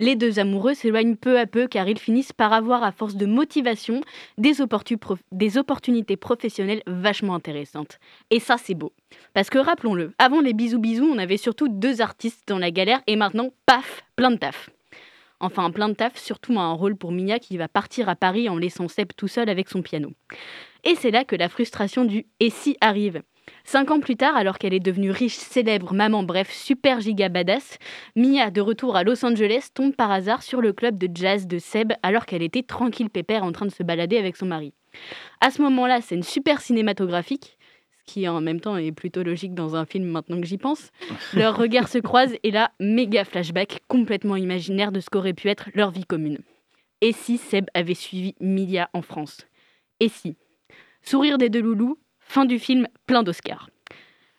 [0.00, 3.26] les deux amoureux s'éloignent peu à peu car ils finissent par avoir, à force de
[3.26, 4.00] motivation,
[4.38, 7.98] des, opportunités professionnelles vachement intéressantes.
[8.30, 8.92] Et ça, c'est beau.
[9.32, 13.02] Parce que rappelons-le, avant les bisous bisous, on avait surtout deux artistes dans la galère
[13.06, 14.70] et maintenant, paf, plein de taf.
[15.40, 18.56] Enfin, plein de taf, surtout un rôle pour Mia qui va partir à Paris en
[18.56, 20.12] laissant Seb tout seul avec son piano.
[20.84, 23.22] Et c'est là que la frustration du et si arrive?
[23.64, 27.78] Cinq ans plus tard, alors qu'elle est devenue riche, célèbre, maman, bref, super giga badass,
[28.16, 31.58] Mia, de retour à Los Angeles, tombe par hasard sur le club de jazz de
[31.58, 34.72] Seb alors qu'elle était tranquille pépère en train de se balader avec son mari.
[35.40, 37.58] À ce moment-là, c'est une super cinématographique,
[37.98, 40.90] ce qui en même temps est plutôt logique dans un film maintenant que j'y pense.
[41.34, 45.70] Leurs regards se croisent et là, méga flashback complètement imaginaire de ce qu'aurait pu être
[45.74, 46.38] leur vie commune.
[47.00, 49.46] Et si Seb avait suivi Mia en France?
[50.00, 50.36] Et si?
[51.02, 51.98] Sourire des deux loulous,
[52.34, 53.70] Fin du film, plein d'Oscars.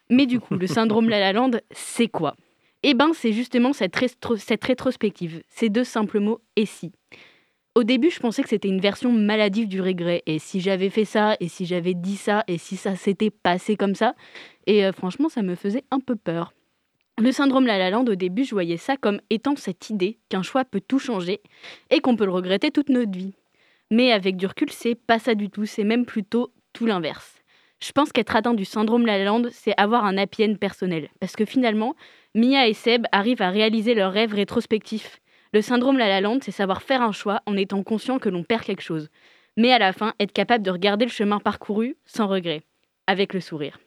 [0.10, 2.36] Mais du coup, le syndrome La La Land, c'est quoi?
[2.84, 3.96] Eh ben, c'est justement cette,
[4.36, 6.92] cette rétrospective, ces deux simples mots «et si».
[7.74, 10.24] Au début, je pensais que c'était une version maladive du regret.
[10.26, 13.78] Et si j'avais fait ça, et si j'avais dit ça, et si ça s'était passé
[13.78, 14.14] comme ça?
[14.68, 16.52] Et euh, franchement, ça me faisait un peu peur.
[17.18, 20.44] Le syndrome La La Land, au début, je voyais ça comme étant cette idée qu'un
[20.44, 21.40] choix peut tout changer
[21.92, 23.36] et qu'on peut le regretter toute notre vie.
[23.90, 27.35] Mais avec du recul, c'est pas ça du tout, c'est même plutôt tout l'inverse.
[27.82, 29.18] Je pense qu'être atteint du syndrome La
[29.52, 31.10] c'est avoir un happy personnel.
[31.20, 31.96] Parce que finalement,
[32.34, 35.20] Mia et Seb arrivent à réaliser leurs rêves rétrospectifs.
[35.54, 38.64] Le syndrome La Lande, c'est savoir faire un choix en étant conscient que l'on perd
[38.64, 39.10] quelque chose.
[39.58, 42.64] Mais à la fin, être capable de regarder le chemin parcouru sans regret,
[43.08, 43.80] avec le sourire.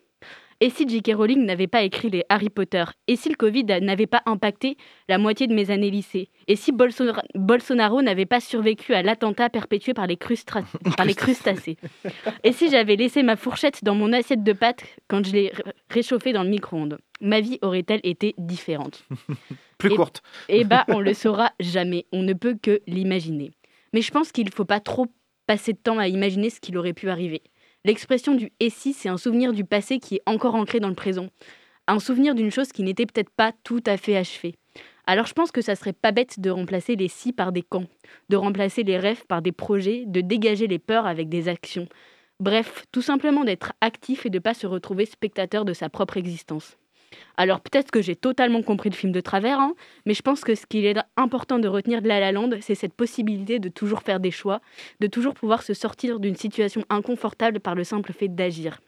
[0.61, 1.13] Et si J.K.
[1.15, 2.85] Rowling n'avait pas écrit les Harry Potter?
[3.07, 4.77] Et si le Covid n'avait pas impacté
[5.09, 6.31] la moitié de mes années lycée?
[6.49, 10.17] Et si Bolsonaro n'avait pas survécu à l'attentat perpétué par les,
[10.97, 11.77] par les crustacés?
[12.43, 15.53] Et si j'avais laissé ma fourchette dans mon assiette de pâtes quand je l'ai
[15.91, 16.99] réchauffée dans le micro-ondes?
[17.21, 19.05] Ma vie aurait-elle été différente?
[19.79, 20.23] Plus courte.
[20.49, 22.07] Eh bah, on le saura jamais.
[22.13, 23.53] On ne peut que l'imaginer.
[23.93, 25.07] Mais je pense qu'il ne faut pas trop
[25.47, 27.43] passer de temps à imaginer ce qu'il aurait pu arriver.
[27.89, 30.95] L'expression du et si, c'est un souvenir du passé qui est encore ancré dans le
[30.95, 31.29] présent.
[31.87, 34.57] Un souvenir d'une chose qui n'était peut-être pas tout à fait achevée.
[35.07, 37.87] Alors je pense que ça serait pas bête de remplacer les si par des quand,
[38.29, 41.89] de remplacer les rêves par des projets, de dégager les peurs avec des actions.
[42.41, 46.77] Bref, tout simplement d'être actif et de pas se retrouver spectateur de sa propre existence.
[47.37, 49.75] Alors peut-être que j'ai totalement compris le film de travers, hein,
[50.07, 52.75] mais je pense que ce qu'il est important de retenir de La La Land, c'est
[52.75, 54.61] cette possibilité de toujours faire des choix,
[55.01, 58.81] de toujours pouvoir se sortir d'une situation inconfortable par le simple fait d'agir.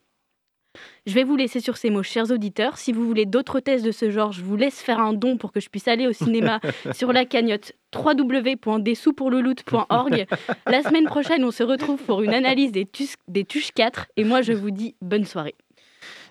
[1.07, 2.79] Je vais vous laisser sur ces mots, chers auditeurs.
[2.79, 5.53] Si vous voulez d'autres thèses de ce genre, je vous laisse faire un don pour
[5.53, 6.61] que je puisse aller au cinéma
[6.93, 10.27] sur la cagnotte www.dessous-pour-le-loot.org.
[10.67, 12.87] La semaine prochaine, on se retrouve pour une analyse des,
[13.29, 15.57] des Tuches 4 et moi je vous dis bonne soirée.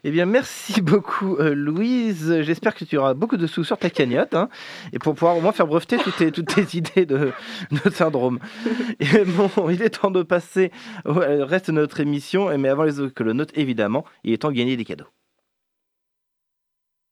[0.03, 2.41] Eh bien, merci beaucoup, euh, Louise.
[2.41, 4.49] J'espère que tu auras beaucoup de sous sur ta cagnotte hein,
[4.93, 7.31] et pour pouvoir au moins faire breveter toutes tes, toutes tes idées de,
[7.71, 8.39] de syndrome.
[8.99, 10.71] Et bon, il est temps de passer
[11.05, 14.33] au au reste de notre émission, mais avant les autres que le note, évidemment, il
[14.33, 15.07] est temps de gagner des cadeaux.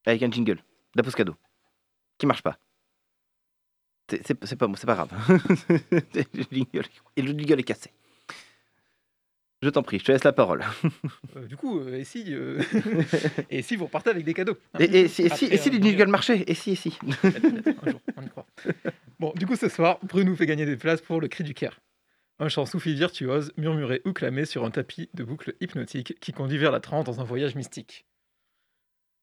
[0.06, 0.62] Avec un jingle,
[0.94, 1.34] la pause cadeau,
[2.16, 2.58] qui marche pas.
[4.08, 5.10] C'est pas, pas grave.
[7.16, 7.90] et le jingle est cassé.
[9.60, 10.64] Je t'en prie, je te laisse la parole.
[11.36, 12.60] Euh, du coup, euh, et si, euh,
[13.50, 15.68] et si vous repartez avec des cadeaux hein Et, et si, et si, et si
[15.68, 18.46] euh, les jingles marchaient Et si, et si Un jour, on y croit.
[19.20, 21.80] Bon, du coup, ce soir, Bruno fait gagner des places pour le cri du Caire.
[22.38, 26.58] Un chant soufi virtuose, murmuré ou clamé sur un tapis de boucles hypnotiques qui conduit
[26.58, 28.06] vers la transe dans un voyage mystique.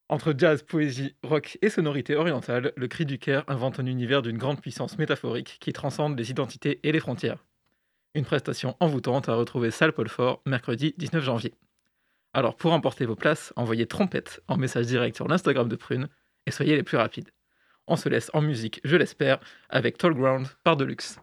[0.10, 4.38] Entre jazz, poésie, rock et sonorité orientale, le cri du Caire invente un univers d'une
[4.38, 7.44] grande puissance métaphorique qui transcende les identités et les frontières.
[8.16, 11.54] Une prestation envoûtante à retrouver salle Paul Fort mercredi 19 janvier.
[12.32, 16.08] Alors pour emporter vos places, envoyez trompette en message direct sur l'Instagram de Prune
[16.46, 17.30] et soyez les plus rapides.
[17.88, 21.20] On se laisse en musique, je l'espère, avec Tall Ground par Deluxe.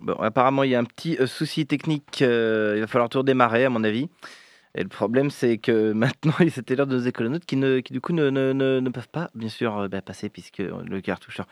[0.00, 2.22] Bon, apparemment, il y a un petit euh, souci technique.
[2.22, 4.08] euh, il va falloir tout redémarrer, à mon avis.
[4.74, 8.12] Et le problème, c'est que maintenant, c'était l'heure de nos écolonautes qui, qui du coup,
[8.12, 11.46] ne, peuvent pas, bien sûr, euh, bah, passer puisque le cartoucheur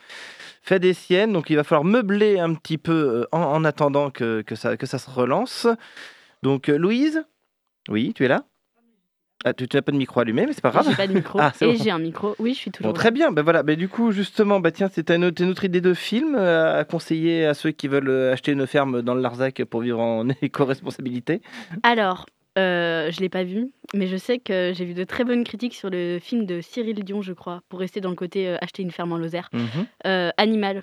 [0.63, 1.33] fait des siennes.
[1.33, 5.67] Donc, il va falloir meubler un petit peu en, en attendant que, ça, se relance.
[6.43, 7.25] Donc, Louise?
[7.89, 8.45] Oui, tu es là?
[9.47, 10.87] Ah, Tu n'as pas de micro allumé, mais c'est pas grave.
[10.91, 11.75] J'ai pas de micro Ah, et bon.
[11.83, 12.35] j'ai un micro.
[12.39, 14.89] Oui, je suis toujours Bon, très bien, ben voilà, ben du coup justement, bah tiens,
[14.93, 18.53] c'est une, autre- idée de film euh, à conseiller à ceux qui veulent euh, acheter
[18.53, 21.41] une ferme dans le Larzac pour vivre en éco-responsabilité.
[21.83, 22.27] Alors,
[22.59, 25.75] euh, je l'ai pas vu, mais je sais que j'ai vu de très bonnes critiques
[25.75, 28.83] sur le film de Cyril Dion, je crois, pour rester dans le côté euh, acheter
[28.83, 29.51] une ferme en Lozère.
[30.07, 30.83] Euh, Animal.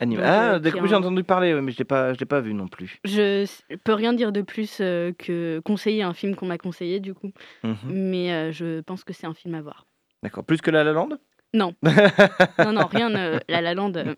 [0.00, 2.54] Donc, ah, euh, est j'ai entendu parler, mais je l'ai pas, je l'ai pas vu
[2.54, 2.98] non plus.
[3.04, 3.44] Je
[3.84, 7.32] peux rien dire de plus euh, que conseiller un film qu'on m'a conseillé, du coup.
[7.62, 7.76] Mhm.
[7.86, 9.86] Mais euh, je pense que c'est un film à voir.
[10.22, 11.10] D'accord, plus que La La Land?
[11.52, 11.74] Non.
[12.58, 13.14] non, non, rien.
[13.14, 13.92] euh, La La Land.
[13.96, 14.14] euh,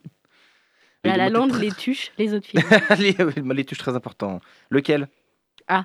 [1.04, 3.52] Mais La La dis-moi, Land, t'es les tuches, les autres films.
[3.52, 4.40] les, touches très importants.
[4.70, 5.08] Lequel?
[5.66, 5.84] Ah.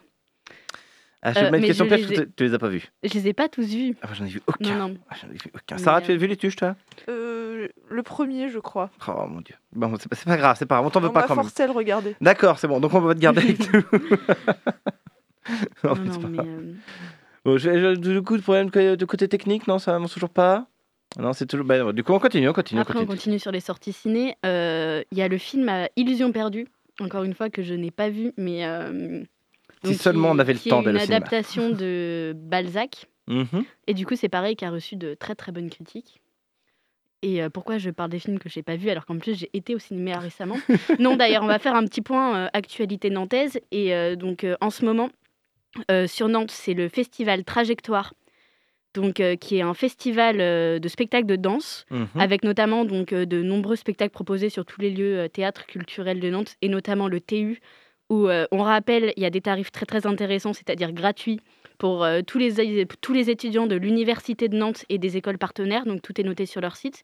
[1.30, 2.88] Ah, je Euh, mets une question je piège, ai- tu tu les as pas vus.
[3.04, 3.96] Je les ai pas tous vus.
[4.02, 4.76] Ah, j'en ai vu aucun.
[4.78, 4.98] Non, non.
[5.10, 5.78] Ah, j'en ai vu aucun.
[5.78, 6.76] Sarah, tu euh, as vu les tuches, toi?
[7.10, 8.90] Euh, le premier, je crois.
[9.08, 9.56] Oh mon dieu.
[9.74, 11.44] Bon, c'est pas, grave, c'est pas grave, on t'en veut On pas quand même.
[11.44, 12.16] forcé à le regarder.
[12.22, 13.82] D'accord, c'est bon, donc on va te garder avec nous.
[15.84, 16.48] Non, Non, mais c'est non, pas mais, grave.
[16.48, 16.74] euh,
[17.46, 20.68] Bon, j'ai- j'ai- du coup, le problème de côté technique, non, ça avance toujours pas?
[21.18, 21.66] Non, c'est toujours.
[21.66, 23.18] bah, du coup, on continue, on continue, on Après, on continue.
[23.18, 24.36] continue sur les sorties ciné.
[24.46, 26.68] Euh, Il y a le film euh, Illusion perdue,
[27.00, 29.24] encore une fois que je n'ai pas vu, mais euh,
[29.84, 31.18] Si seulement on avait le temps est d'aller une au cinéma.
[31.18, 33.06] adaptation de Balzac.
[33.28, 33.64] Mhm.
[33.88, 36.22] Et du coup, c'est pareil, qui a reçu de très très bonnes critiques.
[37.24, 39.50] Et euh, pourquoi je parle des films que j'ai pas vus alors qu'en plus j'ai
[39.54, 40.58] été au cinéma récemment
[41.00, 43.60] Non, d'ailleurs, on va faire un petit point euh, actualité nantaise.
[43.72, 45.10] Et euh, donc, euh, en ce moment,
[45.92, 48.14] euh, sur Nantes, c'est le festival Trajectoire,
[48.94, 52.08] donc euh, qui est un festival euh, de spectacles de danse, Mhm.
[52.16, 56.20] avec notamment donc euh, de nombreux spectacles proposés sur tous les lieux euh, théâtres culturels
[56.20, 57.60] de Nantes et notamment le TU
[58.10, 61.40] où euh, on rappelle il y a des tarifs très très intéressants, c'est-à-dire gratuits
[61.78, 65.86] pour euh, tous, les, tous les étudiants de l'université de Nantes et des écoles partenaires,
[65.86, 67.04] donc tout est noté sur leur site,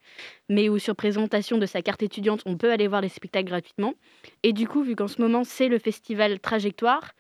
[0.50, 3.94] mais où sur présentation de sa carte étudiante, on peut aller voir les spectacles gratuitement.
[4.42, 7.12] Et du coup, vu qu'en ce moment c'est le festival Trajectoire,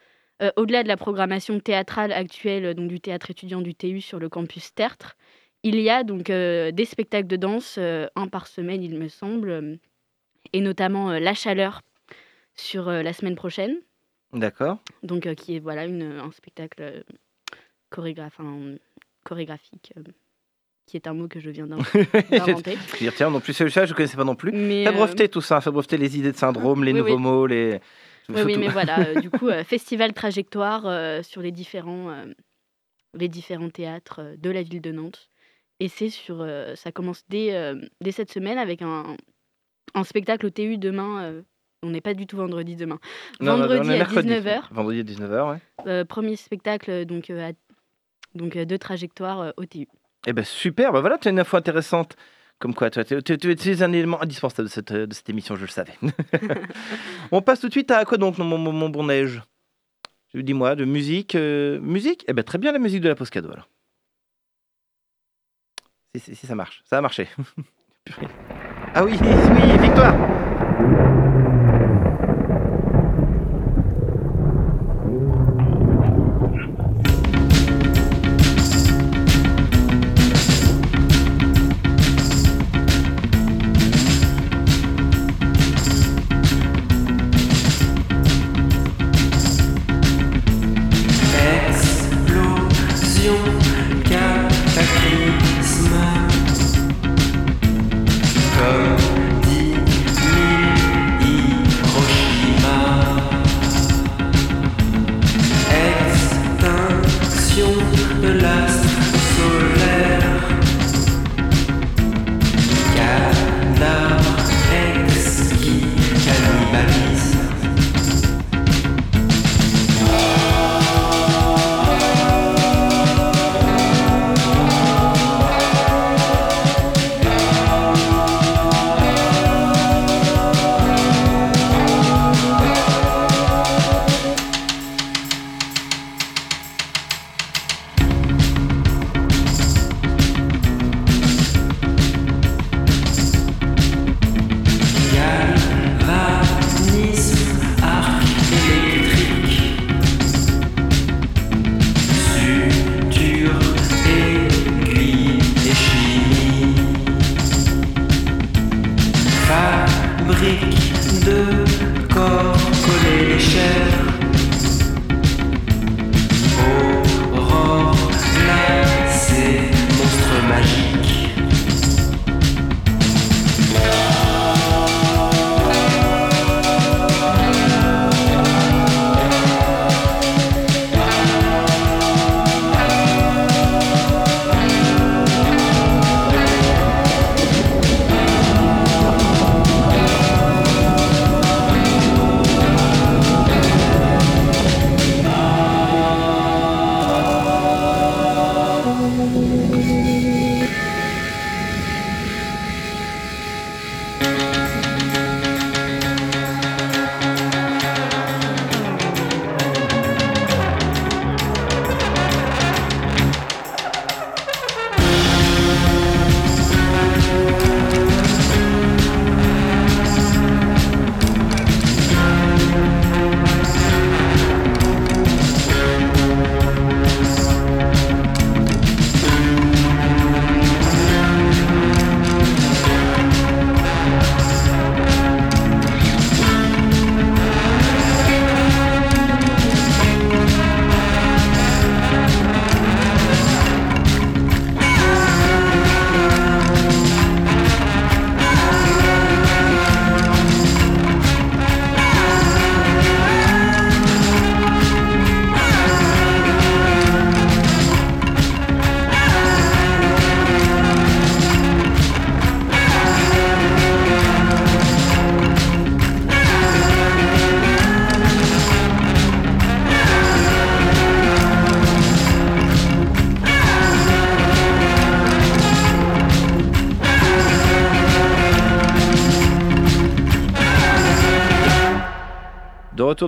[0.41, 4.29] euh, au-delà de la programmation théâtrale actuelle donc du théâtre étudiant du TU sur le
[4.29, 5.15] campus Tertre,
[5.65, 9.79] il y a donc des spectacles de danse, un par semaine il me semble,
[10.51, 11.79] et notamment La Chaleur
[12.55, 13.75] sur euh, la semaine prochaine,
[14.33, 14.79] D'accord.
[15.03, 17.03] donc euh, qui est voilà une, un spectacle euh,
[17.89, 18.39] chorégraphe,
[19.23, 19.93] chorégraphique,
[20.85, 21.77] qui est un mot que je viens d'in-
[22.31, 22.77] d'inventer.
[22.99, 24.51] Dire, tiens, non plus celui-là, je connaissais pas non plus.
[24.51, 27.21] Mais, euh, breveter tout ça, fais breveter les idées de syndrome, les Oui, nouveaux oui.
[27.21, 27.79] mots, les.
[28.29, 32.25] Oui, oui, mais voilà, euh, du coup, euh, festival trajectoire sur les différents,
[33.13, 35.29] les différents théâtres de la ville de Nantes.
[35.79, 39.17] Et c'est sur, ça commence dès, dès cette semaine avec un,
[39.95, 41.43] un spectacle au TU demain,
[41.83, 42.99] on n'est pas du tout vendredi demain.
[43.39, 44.29] Non, vendredi à mercredi.
[44.29, 45.57] 19h, Vendredi à 19h, ouais.
[45.87, 47.53] euh, premier spectacle donc, euh, à-
[48.35, 49.87] donc euh, de trajectoire euh, au TU.
[50.25, 52.15] Eh ben super, bah voilà, tu as une info intéressante.
[52.59, 55.95] Comme quoi, tu es, un élément indispensable de cette, de cette émission, je le savais.
[57.31, 59.41] On passe tout de suite à quoi donc, mon, mon, mon bon neige?
[60.33, 62.23] Dis-moi, de musique Musique?
[62.27, 63.69] Eh ben très bien, la musique de la cadeau alors.
[66.15, 67.27] Si, si, si, ça marche, ça a marché.
[68.95, 70.13] Ah oui, oui, victoire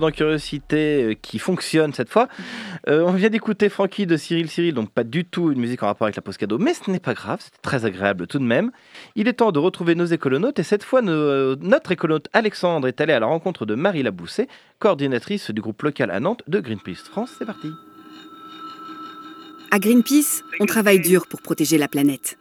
[0.05, 2.27] dans Curiosité euh, qui fonctionne cette fois.
[2.87, 5.87] Euh, on vient d'écouter Frankie de Cyril Cyril, donc pas du tout une musique en
[5.87, 8.43] rapport avec la pause cadeau, mais ce n'est pas grave, c'était très agréable tout de
[8.43, 8.71] même.
[9.15, 13.01] Il est temps de retrouver nos écolonautes et cette fois nos- notre écolonaute Alexandre est
[13.01, 14.47] allé à la rencontre de Marie Labousset,
[14.79, 17.31] coordinatrice du groupe local à Nantes de Greenpeace France.
[17.39, 17.69] C'est parti.
[19.71, 22.37] À Greenpeace, on travaille dur pour protéger la planète.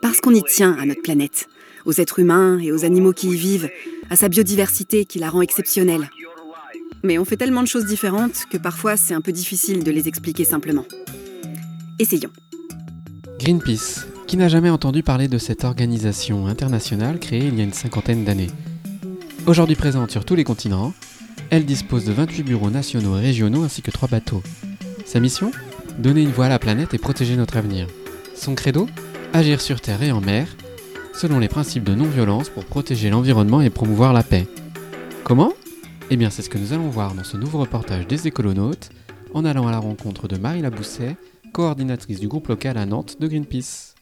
[0.00, 1.48] Parce qu'on y tient à notre planète,
[1.86, 3.68] aux êtres humains et aux animaux qui y vivent,
[4.10, 6.08] à sa biodiversité qui la rend exceptionnelle.
[7.02, 10.08] Mais on fait tellement de choses différentes que parfois c'est un peu difficile de les
[10.08, 10.84] expliquer simplement.
[11.98, 12.30] Essayons.
[13.38, 17.72] Greenpeace, qui n'a jamais entendu parler de cette organisation internationale créée il y a une
[17.72, 18.50] cinquantaine d'années
[19.46, 20.92] Aujourd'hui présente sur tous les continents,
[21.48, 24.42] elle dispose de 28 bureaux nationaux et régionaux ainsi que 3 bateaux.
[25.06, 25.52] Sa mission?
[25.98, 27.86] Donner une voix à la planète et protéger notre avenir.
[28.34, 28.86] Son credo?
[29.32, 30.48] Agir sur terre et en mer,
[31.14, 34.46] selon les principes de non-violence pour protéger l'environnement et promouvoir la paix.
[35.24, 35.54] Comment?
[36.10, 38.88] Eh bien, c'est ce que nous allons voir dans ce nouveau reportage des écolonautes
[39.34, 41.16] en allant à la rencontre de Marie Labousset,
[41.52, 43.94] coordinatrice du groupe local à Nantes de Greenpeace.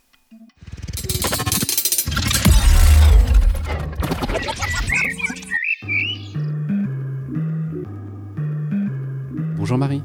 [9.57, 10.03] Bonjour Marie.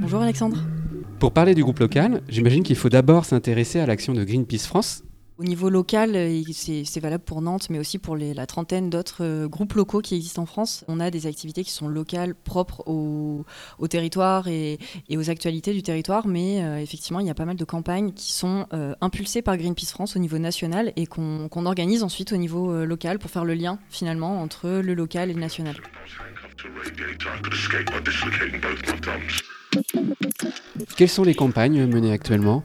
[0.00, 0.56] Bonjour Alexandre.
[1.18, 5.02] Pour parler du groupe local, j'imagine qu'il faut d'abord s'intéresser à l'action de Greenpeace France.
[5.40, 9.48] Au niveau local, euh, c'est valable pour Nantes, mais aussi pour la trentaine d'autres euh,
[9.48, 10.84] groupes locaux qui existent en France.
[10.86, 13.46] On a des activités qui sont locales, propres au,
[13.88, 14.78] territoire et,
[15.10, 18.34] aux actualités du territoire, mais euh, effectivement, il y a pas mal de campagnes qui
[18.34, 18.66] sont
[19.00, 23.18] impulsées par Greenpeace France au niveau national et qu'on qu organise ensuite au niveau local
[23.18, 25.76] pour faire le lien finalement entre le local et le national.
[30.98, 32.62] Quelles sont les campagnes menées actuellement?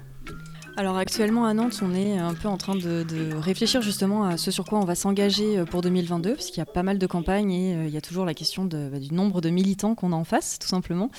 [0.78, 3.06] Alors actuellement à Nantes, on est un peu en train de,
[3.36, 6.66] réfléchir justement à ce sur quoi on va s'engager pour 2022, parce qu'il y a
[6.66, 9.42] pas mal de campagnes et euh, il y a toujours la question bah, du nombre
[9.42, 11.10] de militants qu'on a en face, tout simplement.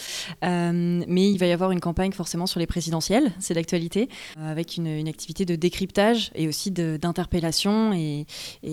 [0.45, 4.51] Euh, mais il va y avoir une campagne forcément sur les présidentielles, c'est d'actualité, euh,
[4.51, 8.27] avec une, activité de décryptage et aussi d'interpellation et,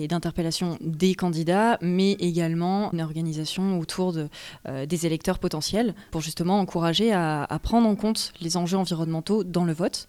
[0.08, 4.28] d'interpellation des candidats, mais également une organisation autour de,
[4.68, 9.64] euh, des électeurs potentiels pour justement encourager à, prendre en compte les enjeux environnementaux dans
[9.64, 10.08] le vote.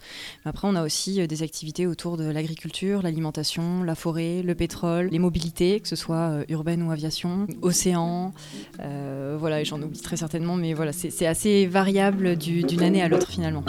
[0.65, 5.19] On a aussi euh, des activités autour de l'agriculture, l'alimentation, la forêt, le pétrole, les
[5.19, 8.33] mobilités, que ce soit euh, urbaine ou aviation, océan.
[8.79, 13.29] Euh, voilà, j'en oublie très certainement, mais voilà, c'est assez variable d'une année à l'autre
[13.29, 13.63] finalement.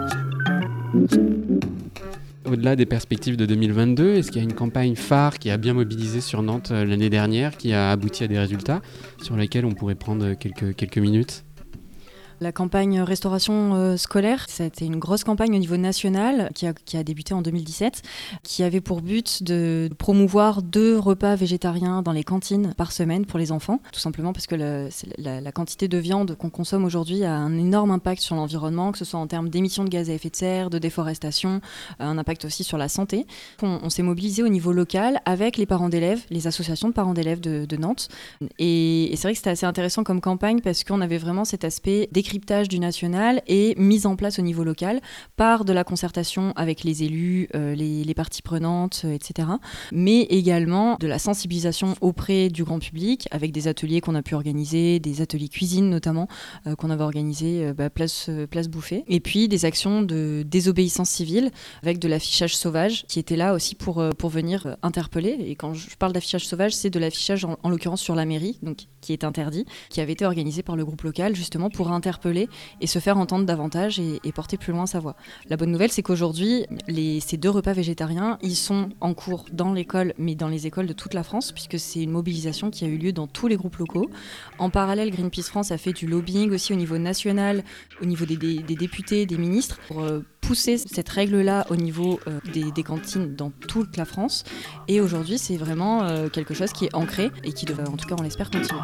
[2.45, 5.75] Au-delà des perspectives de 2022, est-ce qu'il y a une campagne phare qui a bien
[5.75, 8.83] mobilisé sur Nantes l'année dernière, qui a abouti à des résultats
[9.21, 11.46] sur lesquels on pourrait prendre quelques minutes?
[12.41, 17.35] La campagne restauration euh, scolaire, c'était une grosse campagne au niveau national qui a, débuté
[17.35, 18.03] en 2017,
[18.43, 23.39] qui avait pour but de promouvoir deux repas végétariens dans les cantines par semaine pour
[23.39, 27.57] les enfants, tout simplement parce que la, quantité de viande qu'on consomme aujourd'hui a un
[27.57, 30.37] énorme impact sur l'environnement, que ce soit en termes d'émissions de gaz à effet de
[30.37, 31.61] serre, de déforestation,
[31.99, 33.27] un impact aussi sur la santé.
[33.63, 37.41] On, s'est mobilisé au niveau local avec les parents d'élèves, les associations de parents d'élèves
[37.41, 38.09] de, Nantes.
[38.59, 41.65] Et, et c'est vrai que c'était assez intéressant comme campagne parce qu'on avait vraiment cet
[41.65, 45.01] aspect décryptage du national et mise en place au niveau local
[45.37, 49.49] par de la concertation avec les élus, euh, les, parties prenantes, euh, etc.
[49.93, 54.35] Mais également de la sensibilisation auprès du grand public avec des ateliers qu'on a pu
[54.35, 56.27] organiser, des ateliers cuisine notamment
[56.67, 59.05] euh, qu'on avait organisé bah, place, place Bouffée.
[59.07, 61.53] Et puis des actions de désobéissance civile
[61.85, 65.37] avec de l'affichage sauvage qui était là aussi pour, pour venir interpeller.
[65.47, 68.59] Et quand je parle d'affichage sauvage, c'est de l'affichage en, en l'occurrence sur la mairie,
[69.07, 72.49] qui est interdit, qui avait été organisé par le groupe local justement pour interpeller
[72.81, 75.17] et se faire entendre davantage et, porter plus loin sa voix.
[75.49, 76.67] La bonne nouvelle, c'est qu'aujourd'hui,
[77.21, 80.93] ces deux repas végétariens, ils sont en cours dans l'école, mais dans les écoles de
[80.93, 83.77] toute la France, puisque c'est une mobilisation qui a eu lieu dans tous les groupes
[83.77, 84.11] locaux.
[84.59, 87.63] En parallèle, Greenpeace France a fait du lobbying aussi au niveau national,
[88.03, 92.71] au niveau des, députés, des ministres, pour euh, pousser cette règle-là au niveau euh, des,
[92.71, 94.45] des, cantines dans toute la France.
[94.89, 98.09] Et aujourd'hui, c'est vraiment euh, quelque chose qui est ancré et qui devrait, en tout
[98.09, 98.81] cas, on l'espère, continuer.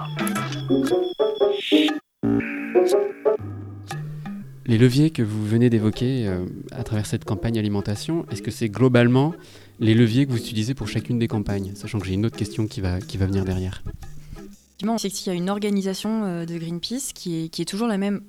[4.64, 8.68] Les leviers que vous venez d'évoquer euh, à travers cette campagne alimentation, est-ce que c'est
[8.68, 9.34] globalement
[9.80, 12.66] les leviers que vous utilisez pour chacune des campagnes Sachant que j'ai une autre question
[12.66, 13.82] qui va, qui venir derrière?
[14.98, 17.98] C'est qu'il y a une organisation euh, de Greenpeace qui est, qui est toujours la
[17.98, 18.22] même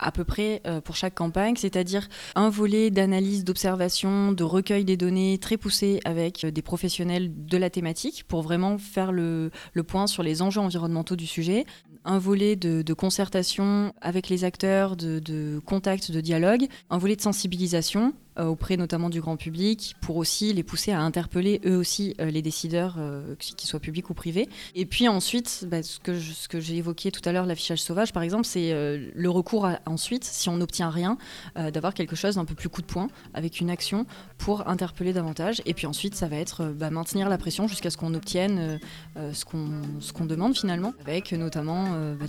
[0.00, 4.96] à peu près euh, pour chaque campagne, c'est-à-dire un volet d'analyse, d'observation, de recueil des
[4.96, 9.50] données très poussé avec euh, des professionnels de la thématique pour vraiment faire le,
[9.86, 11.64] point sur les enjeux environnementaux du sujet,
[12.04, 17.20] un volet de, concertation avec les acteurs, de, de, contact, de dialogue, un volet de
[17.20, 18.14] sensibilisation
[18.48, 22.42] auprès notamment du grand public pour aussi les pousser à interpeller eux aussi euh, les
[22.42, 24.48] décideurs, euh, qu'ils soient publics ou privés.
[24.74, 28.46] Et puis ensuite, bah, ce que, j'ai évoqué tout à l'heure, l'affichage sauvage par exemple,
[28.46, 31.18] c'est euh, le recours à, ensuite, si on n'obtient rien,
[31.58, 34.06] euh, d'avoir quelque chose d'un peu plus coup de poing avec une action
[34.38, 35.62] pour interpeller davantage.
[35.66, 38.80] Et puis ensuite, ça va être bah, maintenir la pression jusqu'à ce qu'on obtienne
[39.16, 42.26] euh, ce qu'on demande finalement, avec notamment bah,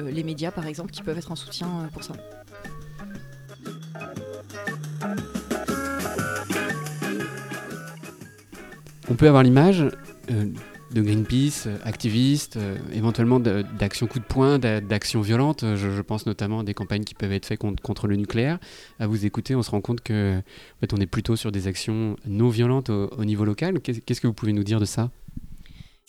[0.00, 2.14] les médias par exemple qui peuvent être un soutien pour ça.
[9.10, 9.82] On peut avoir l'image
[10.30, 10.46] euh,
[10.92, 15.64] de Greenpeace, euh, activistes, euh, éventuellement d'actions coup de poing, d'actions violentes.
[15.76, 18.58] Je, pense notamment à des campagnes qui peuvent être faites contre, le nucléaire.
[18.98, 22.16] À vous écouter, on se rend compte que en fait, est plutôt sur des actions
[22.26, 23.80] non violentes au niveau local.
[23.80, 25.10] Qu'est-ce que vous pouvez nous dire de ça?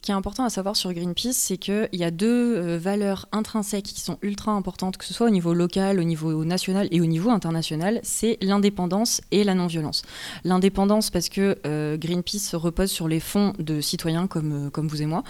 [0.06, 3.86] Qui est important à savoir sur Greenpeace, c'est qu'il y a deux euh, valeurs intrinsèques
[3.86, 7.08] qui sont ultra importantes, que ce soit au niveau local, au niveau national et au
[7.08, 10.04] niveau international, c'est l'indépendance et la non-violence.
[10.44, 15.02] L'indépendance parce que euh, Greenpeace repose sur les fonds de citoyens comme, euh, comme vous
[15.02, 15.24] et moi,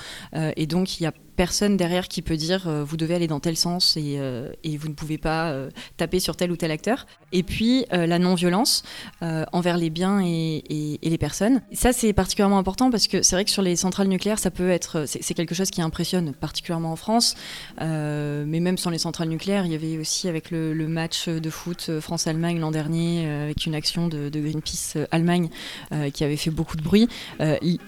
[0.58, 3.40] et donc il y a personne derrière qui peut dire euh, vous devez aller dans
[3.40, 6.72] tel sens et, euh, et vous ne pouvez pas euh, taper sur tel ou tel
[6.72, 7.06] acteur.
[7.32, 8.84] Et puis la non-violence
[9.22, 11.62] envers les biens et, et- les personnes.
[11.72, 14.70] Ça, c'est particulièrement important parce que c'est vrai que sur les centrales nucléaires, ça peut
[14.70, 15.06] être.
[15.06, 17.36] C'est quelque chose qui impressionne particulièrement en France.
[17.80, 22.00] Mais même sans les centrales nucléaires, il y avait aussi avec le, match de foot
[22.00, 25.50] France-Allemagne l'an dernier, avec une action de, de Greenpeace Allemagne
[26.14, 27.08] qui avait fait beaucoup de bruit.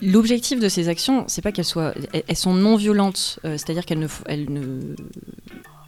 [0.02, 4.00] L'objectif de ces actions, c'est pas qu'elles soient, elles sont non violentes, euh, c'est-à-dire qu'elles
[4.00, 4.96] ne,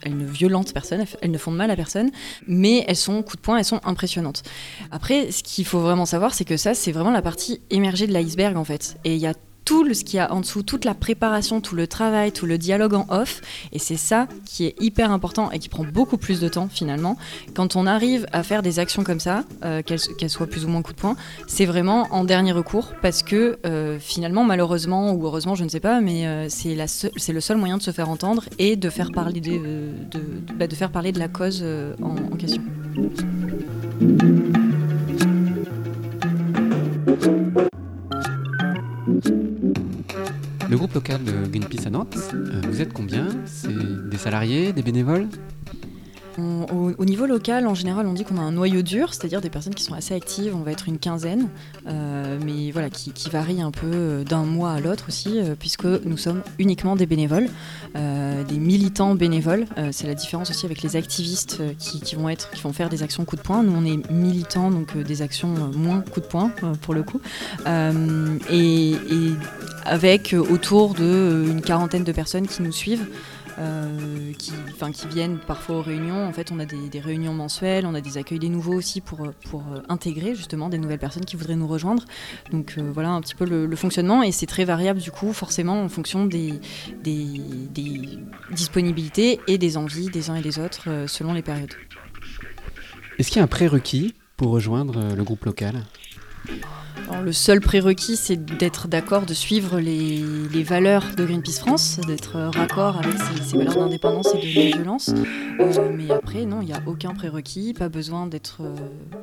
[0.06, 2.10] violentent personne, elles ne font de mal à personne,
[2.46, 4.42] mais elles sont, coup de poing, elles sont impressionnantes.
[4.90, 8.12] Après, ce qu'il faut vraiment savoir, c'est que ça, c'est vraiment la partie émergée de
[8.12, 8.98] l'iceberg, en fait.
[9.04, 9.34] Et il y a
[9.70, 12.58] tout ce qu'il y a en dessous, toute la préparation, tout le travail, tout le
[12.58, 13.40] dialogue en off,
[13.70, 17.16] et c'est ça qui est hyper important et qui prend beaucoup plus de temps, finalement.
[17.54, 20.82] Quand on arrive à faire des actions comme ça, euh, qu'elles soient plus ou moins
[20.82, 21.14] coup de poing,
[21.46, 25.78] c'est vraiment en dernier recours, parce que euh, finalement, malheureusement, ou heureusement, je ne sais
[25.78, 26.74] pas, mais euh, c'est
[27.32, 29.40] le seul moyen de se faire entendre et de faire parler
[30.58, 31.64] bah, de la cause
[32.02, 32.62] en question.
[40.68, 43.28] Le groupe local de Greenpeace à Nantes, euh, vous êtes combien?
[43.44, 45.26] C'est des salariés, des bénévoles?
[46.72, 49.50] Au, au niveau local, en général, on dit qu'on a un noyau dur, c'est-à-dire des
[49.50, 50.54] personnes qui sont assez actives.
[50.54, 51.48] On va être une quinzaine,
[51.86, 55.54] euh, mais voilà, qui, qui varie un peu euh, d'un mois à l'autre aussi, euh,
[55.58, 57.48] puisque nous sommes uniquement des bénévoles,
[57.94, 59.66] des militants bénévoles.
[59.90, 63.24] C'est la différence aussi avec les activistes qui, vont être, qui vont faire des actions
[63.24, 63.62] coup de poing.
[63.62, 66.50] Nous, on est militants, donc des actions moins coup de poing
[66.82, 67.20] pour le coup,
[68.50, 69.32] et, et
[69.84, 73.06] avec autour de euh, une quarantaine de personnes qui nous suivent
[73.60, 74.52] euh, qui,
[75.08, 76.26] viennent parfois aux réunions.
[76.26, 79.22] En fait, on a des, réunions mensuelles, on a des accueils des nouveaux aussi pour,
[79.22, 82.04] euh, intégrer justement des nouvelles personnes qui voudraient nous rejoindre.
[82.50, 85.82] Donc euh, voilà un petit peu le, fonctionnement et c'est très variable du coup forcément
[85.82, 86.60] en fonction des,
[88.50, 91.74] disponibilités et des envies des uns et des autres selon les périodes.
[93.18, 95.84] Est-ce qu'il y a un prérequis pour rejoindre le groupe local?
[97.24, 102.98] Le seul prérequis, c'est d'être d'accord, de suivre les, valeurs de Greenpeace France, d'être raccord
[102.98, 105.10] avec ces valeurs d'indépendance et de non-violence.
[105.60, 108.74] Euh, mais après, non, il n'y a aucun prérequis, pas besoin d'être euh,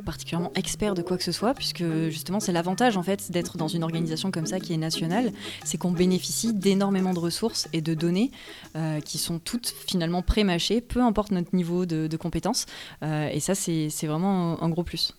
[0.05, 3.67] particulièrement expert de quoi que ce soit, puisque justement, c'est l'avantage en fait d'être dans
[3.67, 5.31] une organisation comme ça qui est nationale,
[5.63, 8.31] c'est qu'on bénéficie d'énormément de ressources et de données
[8.75, 12.65] euh, qui sont toutes finalement pré-mâchées, peu importe notre niveau de, de compétence.
[13.01, 15.15] Et ça, c'est vraiment un gros plus.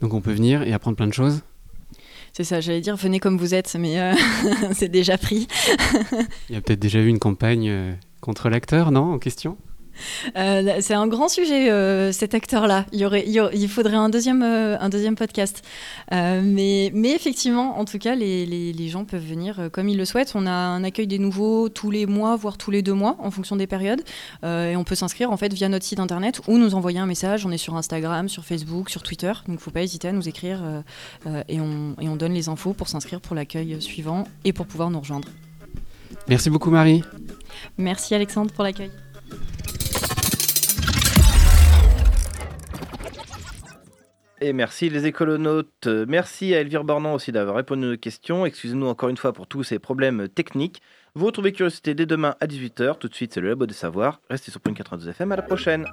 [0.00, 1.42] Donc on peut venir et apprendre plein de choses?
[2.32, 4.14] C'est ça, j'allais dire venez comme vous êtes, mais euh,
[4.72, 5.48] c'est déjà pris.
[6.48, 9.56] Il y a peut-être déjà eu une campagne euh, contre l'acteur, non, en question?
[10.36, 12.86] Euh, c'est un grand sujet, euh, cet acteur-là.
[12.92, 15.62] Il, y aurait, il, y aurait- il faudrait un deuxième, euh, un deuxième podcast.
[16.12, 20.04] Mais, mais effectivement, en tout cas, les, les- les gens peuvent venir comme ils le
[20.04, 20.32] souhaitent.
[20.34, 23.30] On a un accueil des nouveaux tous les mois, voire tous les deux mois, en
[23.30, 24.02] fonction des périodes.
[24.44, 27.44] Et on peut s'inscrire en fait via notre site internet ou nous envoyer un message.
[27.46, 29.28] On est sur Instagram, sur Facebook, sur Twitter.
[29.28, 30.62] Donc, il ne faut pas hésiter à nous écrire
[31.48, 34.90] et, on, et on donne les infos pour s'inscrire pour l'accueil suivant et pour pouvoir
[34.90, 35.28] nous rejoindre.
[36.28, 37.02] Merci beaucoup Marie.
[37.76, 38.90] Merci Alexandre pour l'accueil.
[44.40, 45.86] Et merci les écolonautes.
[45.86, 48.46] Euh, Merci à Elvire Bornand aussi d'avoir répondu à nos questions.
[48.46, 50.80] Excusez-nous encore une fois pour tous ces problèmes techniques.
[51.14, 52.98] Vous retrouvez Curiosité dès demain à 18h.
[52.98, 54.20] Tout de suite, c'est le Labo des Savoirs.
[54.30, 55.32] Restez sur Point 92 FM.
[55.32, 55.86] À la prochaine.